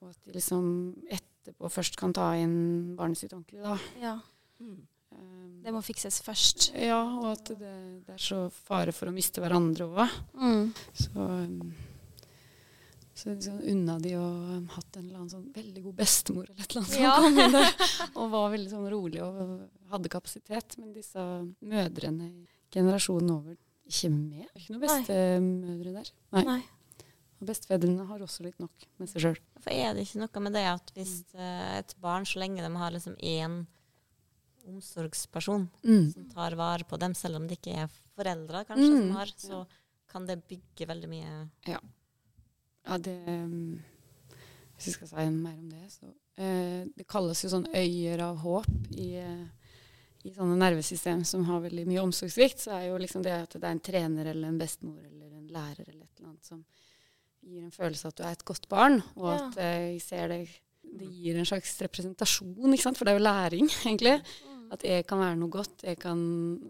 og 0.02 0.08
at 0.10 0.16
de 0.24 0.32
liksom 0.32 0.96
etterpå 1.10 1.70
først 1.70 1.96
kan 1.96 2.12
ta 2.12 2.32
inn 2.38 2.94
barnet 2.96 3.18
sitt 3.18 3.32
ordentlig. 3.32 3.62
da. 3.62 3.78
ja. 4.00 4.18
Mm. 4.60 4.86
Eh, 5.12 5.62
Det 5.64 5.72
må 5.72 5.82
fikses 5.82 6.20
først. 6.22 6.72
ja, 6.74 7.02
og 7.18 7.32
at 7.32 7.44
det, 7.58 8.06
det 8.06 8.14
er 8.14 8.18
så 8.18 8.50
fare 8.50 8.92
for 8.92 9.06
å 9.10 9.12
miste 9.14 9.40
hverandre 9.42 9.84
òg. 9.86 10.08
Mm. 10.34 10.72
Så, 10.94 11.10
um, 11.16 11.72
så 13.22 13.30
liksom 13.30 13.60
unna 13.72 13.94
de 14.02 14.12
å 14.18 14.22
um, 14.24 14.66
hatt 14.74 14.96
en 14.98 15.04
eller 15.06 15.18
annen 15.20 15.30
sånn 15.30 15.48
veldig 15.54 15.82
god 15.84 15.94
bestemor 16.00 16.48
eller 16.50 16.64
et 16.64 16.72
eller 16.72 16.82
annet 16.82 16.94
som 16.94 17.02
Ja. 17.02 17.14
kom 17.22 17.38
inn 17.38 17.52
der 17.54 17.72
og 18.18 18.30
var 18.32 18.50
veldig 18.56 18.70
sånn 18.72 18.88
rolig 18.90 19.22
og 19.22 19.68
hadde 19.92 20.10
kapasitet. 20.10 20.78
Men 20.82 20.92
disse 20.96 21.26
mødrene 21.62 22.28
i 22.32 22.46
generasjonen 22.74 23.30
over 23.36 23.56
ikke 23.86 24.10
med. 24.10 24.46
Det 24.46 24.56
er 24.56 24.62
ikke 24.62 24.74
noen 24.74 24.86
bestemødre 24.88 25.92
der. 26.00 26.10
Nei. 26.32 26.44
Nei. 26.50 26.60
Og 27.42 27.46
bestefedrene 27.50 28.04
har 28.06 28.20
også 28.22 28.44
litt 28.46 28.58
nok 28.62 28.84
med 29.02 29.08
seg 29.10 29.24
sjøl. 29.24 29.38
For 29.62 29.74
er 29.74 29.94
det 29.94 30.04
ikke 30.06 30.20
noe 30.22 30.42
med 30.44 30.54
det 30.54 30.66
at 30.70 30.92
hvis 30.94 31.14
eh, 31.34 31.78
et 31.80 31.94
barn, 32.02 32.26
så 32.26 32.38
lenge 32.42 32.62
de 32.62 32.70
har 32.78 32.94
liksom 32.94 33.16
én 33.18 33.64
omsorgsperson 34.66 35.68
Mm. 35.82 36.12
som 36.12 36.28
tar 36.30 36.54
vare 36.54 36.84
på 36.84 36.96
dem, 36.98 37.14
selv 37.14 37.36
om 37.36 37.48
det 37.48 37.58
ikke 37.58 37.74
er 37.82 37.88
foreldre 38.16 38.64
kanskje 38.68 38.90
Mm. 38.90 39.00
som 39.08 39.16
har, 39.16 39.26
så 39.36 39.66
kan 40.08 40.26
det 40.26 40.46
bygge 40.46 40.86
veldig 40.86 41.08
mye 41.08 41.50
Ja, 41.66 41.78
det 42.98 43.16
um, 43.28 43.80
Hvis 44.76 44.86
vi 44.88 44.92
skal 44.96 45.08
si 45.08 45.26
mer 45.30 45.58
om 45.58 45.68
det, 45.70 45.84
så 45.92 46.08
eh, 46.36 46.84
Det 46.96 47.06
kalles 47.08 47.42
jo 47.44 47.50
sånn 47.52 47.68
øyer 47.74 48.22
av 48.26 48.40
håp 48.42 48.66
i, 48.98 49.12
eh, 49.22 49.44
i 50.24 50.32
sånne 50.34 50.56
nervesystem 50.58 51.24
som 51.24 51.44
har 51.44 51.60
veldig 51.64 51.84
mye 51.86 52.02
omsorgssvikt. 52.02 52.60
Så 52.64 52.72
er 52.76 52.88
jo 52.88 52.98
liksom 52.98 53.22
det 53.22 53.32
at 53.34 53.54
det 53.58 53.62
er 53.64 53.74
en 53.76 53.80
trener 53.80 54.26
eller 54.32 54.48
en 54.48 54.58
bestemor 54.58 54.98
eller 55.04 55.30
en 55.38 55.46
lærer 55.52 55.86
eller 55.88 56.04
et 56.04 56.18
eller 56.18 56.28
annet 56.32 56.44
som 56.50 56.64
gir 57.42 57.62
en 57.64 57.74
følelse 57.74 58.06
av 58.06 58.12
at 58.12 58.16
du 58.20 58.22
er 58.28 58.36
et 58.36 58.44
godt 58.46 58.68
barn, 58.70 59.00
og 59.16 59.28
Ja. 59.32 59.38
at 59.48 59.56
eh, 59.58 59.78
jeg 59.92 60.02
ser 60.02 60.28
deg 60.30 60.52
det 60.92 61.06
gir 61.08 61.38
en 61.40 61.46
slags 61.48 61.72
representasjon, 61.80 62.72
ikke 62.74 62.82
sant? 62.82 62.98
for 62.98 63.06
det 63.08 63.14
er 63.14 63.18
jo 63.18 63.24
læring, 63.24 63.68
egentlig. 63.86 64.18
At 64.72 64.84
jeg 64.88 65.04
kan 65.04 65.20
være 65.20 65.36
noe 65.36 65.52
godt, 65.52 65.82
jeg 65.84 65.98
kan 66.00 66.20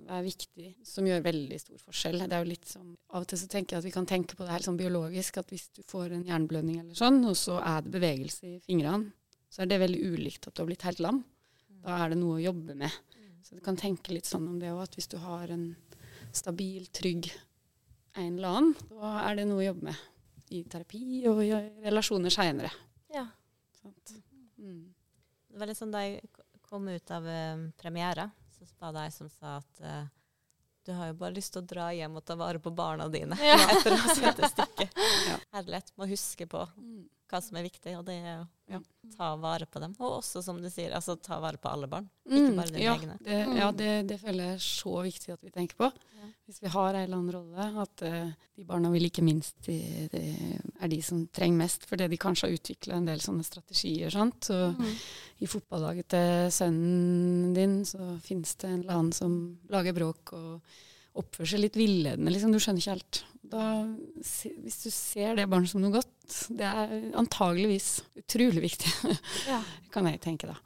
være 0.08 0.24
viktig, 0.26 0.72
som 0.86 1.06
gjør 1.06 1.22
veldig 1.22 1.58
stor 1.62 1.82
forskjell. 1.84 2.24
Det 2.24 2.34
er 2.34 2.42
jo 2.42 2.50
litt 2.50 2.66
som, 2.66 2.88
Av 3.14 3.22
og 3.22 3.28
til 3.30 3.38
så 3.38 3.46
tenker 3.52 3.76
jeg 3.76 3.84
at 3.84 3.86
vi 3.86 3.94
kan 3.94 4.08
tenke 4.10 4.34
på 4.34 4.42
det 4.42 4.50
her 4.56 4.64
sånn 4.64 4.80
biologisk, 4.80 5.38
at 5.38 5.52
hvis 5.54 5.68
du 5.76 5.84
får 5.86 6.16
en 6.16 6.24
hjerneblødning 6.26 6.80
eller 6.82 6.98
sånn, 6.98 7.20
og 7.28 7.36
så 7.38 7.60
er 7.62 7.84
det 7.84 7.94
bevegelse 7.94 8.56
i 8.56 8.58
fingrene, 8.64 9.12
så 9.52 9.62
er 9.62 9.70
det 9.70 9.82
veldig 9.84 10.02
ulikt 10.16 10.48
at 10.48 10.56
du 10.56 10.64
har 10.64 10.70
blitt 10.72 10.86
helt 10.88 11.02
lam. 11.04 11.22
Da 11.82 12.00
er 12.02 12.12
det 12.12 12.18
noe 12.18 12.40
å 12.40 12.42
jobbe 12.42 12.74
med. 12.78 13.00
Så 13.42 13.58
du 13.58 13.62
kan 13.62 13.78
tenke 13.78 14.14
litt 14.14 14.26
sånn 14.26 14.46
om 14.48 14.58
det 14.58 14.70
òg, 14.72 14.84
at 14.86 14.98
hvis 14.98 15.10
du 15.12 15.18
har 15.22 15.50
en 15.52 15.66
stabil, 16.32 16.86
trygg 16.94 17.28
en 18.18 18.38
eller 18.38 18.48
annen, 18.48 18.74
da 18.90 19.12
er 19.26 19.38
det 19.38 19.46
noe 19.50 19.62
å 19.62 19.66
jobbe 19.66 19.90
med 19.90 20.08
i 20.52 20.62
terapi 20.68 21.22
og 21.30 21.42
i 21.44 21.50
relasjoner 21.84 22.32
seinere. 22.32 22.70
Ja. 23.12 23.26
Mm. 24.58 24.92
Det 25.52 25.60
var 25.60 25.68
litt 25.68 25.78
sånn 25.80 25.90
Da 25.92 26.04
jeg 26.04 26.20
kom 26.72 26.88
ut 26.88 27.10
av 27.12 27.26
eh, 27.28 27.62
premiere, 27.80 28.30
så 28.56 28.64
var 28.80 28.94
det 28.96 29.06
ei 29.06 29.12
som 29.12 29.28
sa 29.28 29.58
at 29.60 29.80
eh, 29.84 30.04
du 30.86 30.92
har 30.96 31.10
jo 31.12 31.18
bare 31.20 31.36
lyst 31.36 31.52
til 31.54 31.60
å 31.62 31.68
dra 31.68 31.90
hjem 31.94 32.16
og 32.18 32.24
ta 32.26 32.34
vare 32.40 32.58
på 32.62 32.72
barna 32.74 33.06
dine 33.12 33.36
Ja. 33.38 33.58
etter 33.74 33.92
å 33.94 33.98
ha 34.02 34.14
sett 34.16 34.40
det 34.40 34.48
stykket. 34.50 34.96
Ja. 35.28 35.36
Herlighet. 35.58 35.92
Må 36.00 36.08
huske 36.10 36.48
på 36.50 36.64
Mm. 36.76 37.04
Hva 37.32 37.40
som 37.42 37.56
er 37.58 37.64
viktig, 37.66 37.94
og 37.98 38.04
det 38.06 38.18
er 38.20 38.42
å 38.42 38.48
Ja. 38.72 38.78
ta 39.16 39.32
vare 39.36 39.66
på 39.66 39.80
dem. 39.82 39.94
Og 39.98 40.18
også, 40.22 40.40
som 40.44 40.60
du 40.62 40.68
sier, 40.70 40.92
altså 40.96 41.16
ta 41.20 41.40
vare 41.42 41.58
på 41.60 41.68
alle 41.72 41.88
barn. 41.90 42.06
Ikke 42.28 42.54
bare 42.56 42.70
dine 42.70 42.84
ja, 42.84 42.94
egne. 42.96 43.16
Det, 43.24 43.38
ja, 43.58 43.70
det, 43.72 43.90
det 44.08 44.20
føler 44.22 44.44
jeg 44.52 44.54
er 44.60 44.62
så 44.64 44.92
viktig 45.04 45.32
at 45.34 45.42
vi 45.44 45.50
tenker 45.52 45.76
på. 45.80 45.88
Ja. 46.20 46.28
Hvis 46.46 46.60
vi 46.62 46.70
har 46.72 46.94
en 46.94 47.02
eller 47.02 47.16
annen 47.18 47.34
rolle, 47.34 47.66
at 47.82 48.04
uh, 48.06 48.30
de 48.56 48.64
barna 48.68 48.90
vi 48.92 49.00
liker 49.02 49.24
minst, 49.26 49.56
de, 49.66 49.76
de 50.12 50.22
er 50.80 50.88
de 50.92 51.00
som 51.02 51.24
trenger 51.34 51.58
mest, 51.64 51.84
fordi 51.88 52.08
de 52.12 52.20
kanskje 52.20 52.48
har 52.48 52.56
utvikla 52.56 52.96
en 53.00 53.08
del 53.10 53.20
sånne 53.24 53.44
strategier. 53.48 54.10
Sant? 54.14 54.48
Så 54.52 54.60
Mm. 54.76 54.94
i 55.42 55.46
fotballaget 55.50 56.08
til 56.14 56.50
sønnen 56.54 57.52
din 57.56 57.80
så 57.88 58.14
finnes 58.22 58.54
det 58.56 58.68
en 58.70 58.80
eller 58.84 58.94
annen 59.00 59.12
som 59.16 59.36
lager 59.72 59.92
bråk 59.96 60.32
og 60.38 60.60
oppfører 61.18 61.50
seg 61.52 61.60
litt 61.64 61.76
villedende. 61.76 62.32
Liksom. 62.32 62.52
Du 62.54 62.58
skjønner 62.62 62.80
ikke 62.82 62.94
helt. 62.96 63.22
Da, 63.52 63.62
hvis 64.22 64.78
du 64.84 64.90
ser 64.94 65.34
det 65.36 65.44
barnet 65.52 65.68
som 65.68 65.82
noe 65.82 65.92
godt, 65.92 66.12
det 66.56 66.64
er 66.64 66.92
antageligvis 67.20 67.88
utrolig 68.22 68.62
viktig, 68.64 68.92
Ja. 69.50 69.58
kan 69.92 70.08
jeg 70.08 70.22
tenke 70.24 70.48
da. 70.48 70.56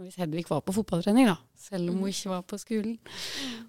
Hvis 0.00 0.16
Hedvig 0.18 0.42
var 0.50 0.64
på 0.66 0.74
fotballtrening, 0.74 1.28
da, 1.30 1.36
selv 1.54 1.92
om 1.92 2.00
hun 2.00 2.08
Mm. 2.08 2.10
ikke 2.10 2.30
var 2.32 2.42
på 2.50 2.58
skolen, 2.58 2.96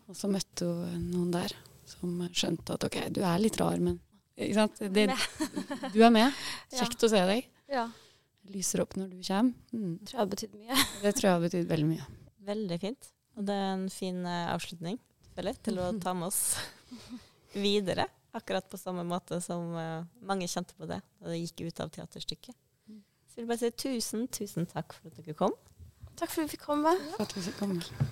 og 0.10 0.16
så 0.18 0.26
møtte 0.34 0.66
hun 0.66 1.04
noen 1.12 1.30
der 1.36 1.54
som 1.86 2.16
skjønte 2.34 2.74
at 2.74 2.88
ok, 2.88 2.98
du 3.14 3.22
er 3.22 3.38
litt 3.44 3.60
rar, 3.62 3.78
men 3.78 4.00
ikke 4.34 4.56
sant? 4.58 4.82
Det, 4.82 5.06
du 5.94 6.00
er 6.02 6.10
med. 6.16 6.34
Kjekt 6.74 7.06
å 7.06 7.12
se 7.14 7.22
deg. 7.30 7.46
ja. 7.70 7.86
Lyser 8.46 8.82
opp 8.84 8.92
når 8.98 9.08
du 9.10 9.22
kommer. 9.26 9.54
Mm. 9.74 9.94
Tror 10.06 10.12
jeg 10.14 10.20
har 10.22 10.28
betydd 10.30 10.52
mye. 10.54 10.76
Det 11.02 11.12
tror 11.18 11.26
jeg 11.26 11.34
har 11.34 11.40
betydd 11.46 11.70
veldig 11.70 11.86
mye. 11.90 12.04
Veldig 12.46 12.76
fint. 12.84 13.08
Og 13.38 13.46
det 13.48 13.56
er 13.58 13.72
en 13.74 13.88
fin 13.90 14.20
eh, 14.30 14.50
avslutning 14.54 15.00
jeg, 15.36 15.58
til 15.66 15.80
å 15.82 15.90
ta 16.00 16.14
med 16.16 16.30
oss 16.30 16.56
videre. 17.66 18.08
Akkurat 18.36 18.68
på 18.70 18.80
samme 18.80 19.06
måte 19.08 19.40
som 19.44 19.76
eh, 19.80 20.08
mange 20.28 20.48
kjente 20.52 20.76
på 20.76 20.88
det 20.90 21.00
da 21.02 21.32
det 21.32 21.42
gikk 21.42 21.68
ut 21.70 21.84
av 21.84 21.92
teaterstykket. 21.96 22.56
Så 23.36 23.42
jeg 23.42 23.46
vil 23.46 23.52
bare 23.52 23.64
si 23.66 23.72
tusen, 23.76 24.28
tusen 24.32 24.68
takk 24.72 24.96
for 24.96 25.12
at 25.12 25.20
dere 25.20 25.36
kom. 25.36 25.56
Takk 26.16 26.32
for 26.32 26.44
at 26.44 26.48
vi 26.48 26.56
fikk 26.56 26.66
komme. 26.68 26.96
For 27.18 27.26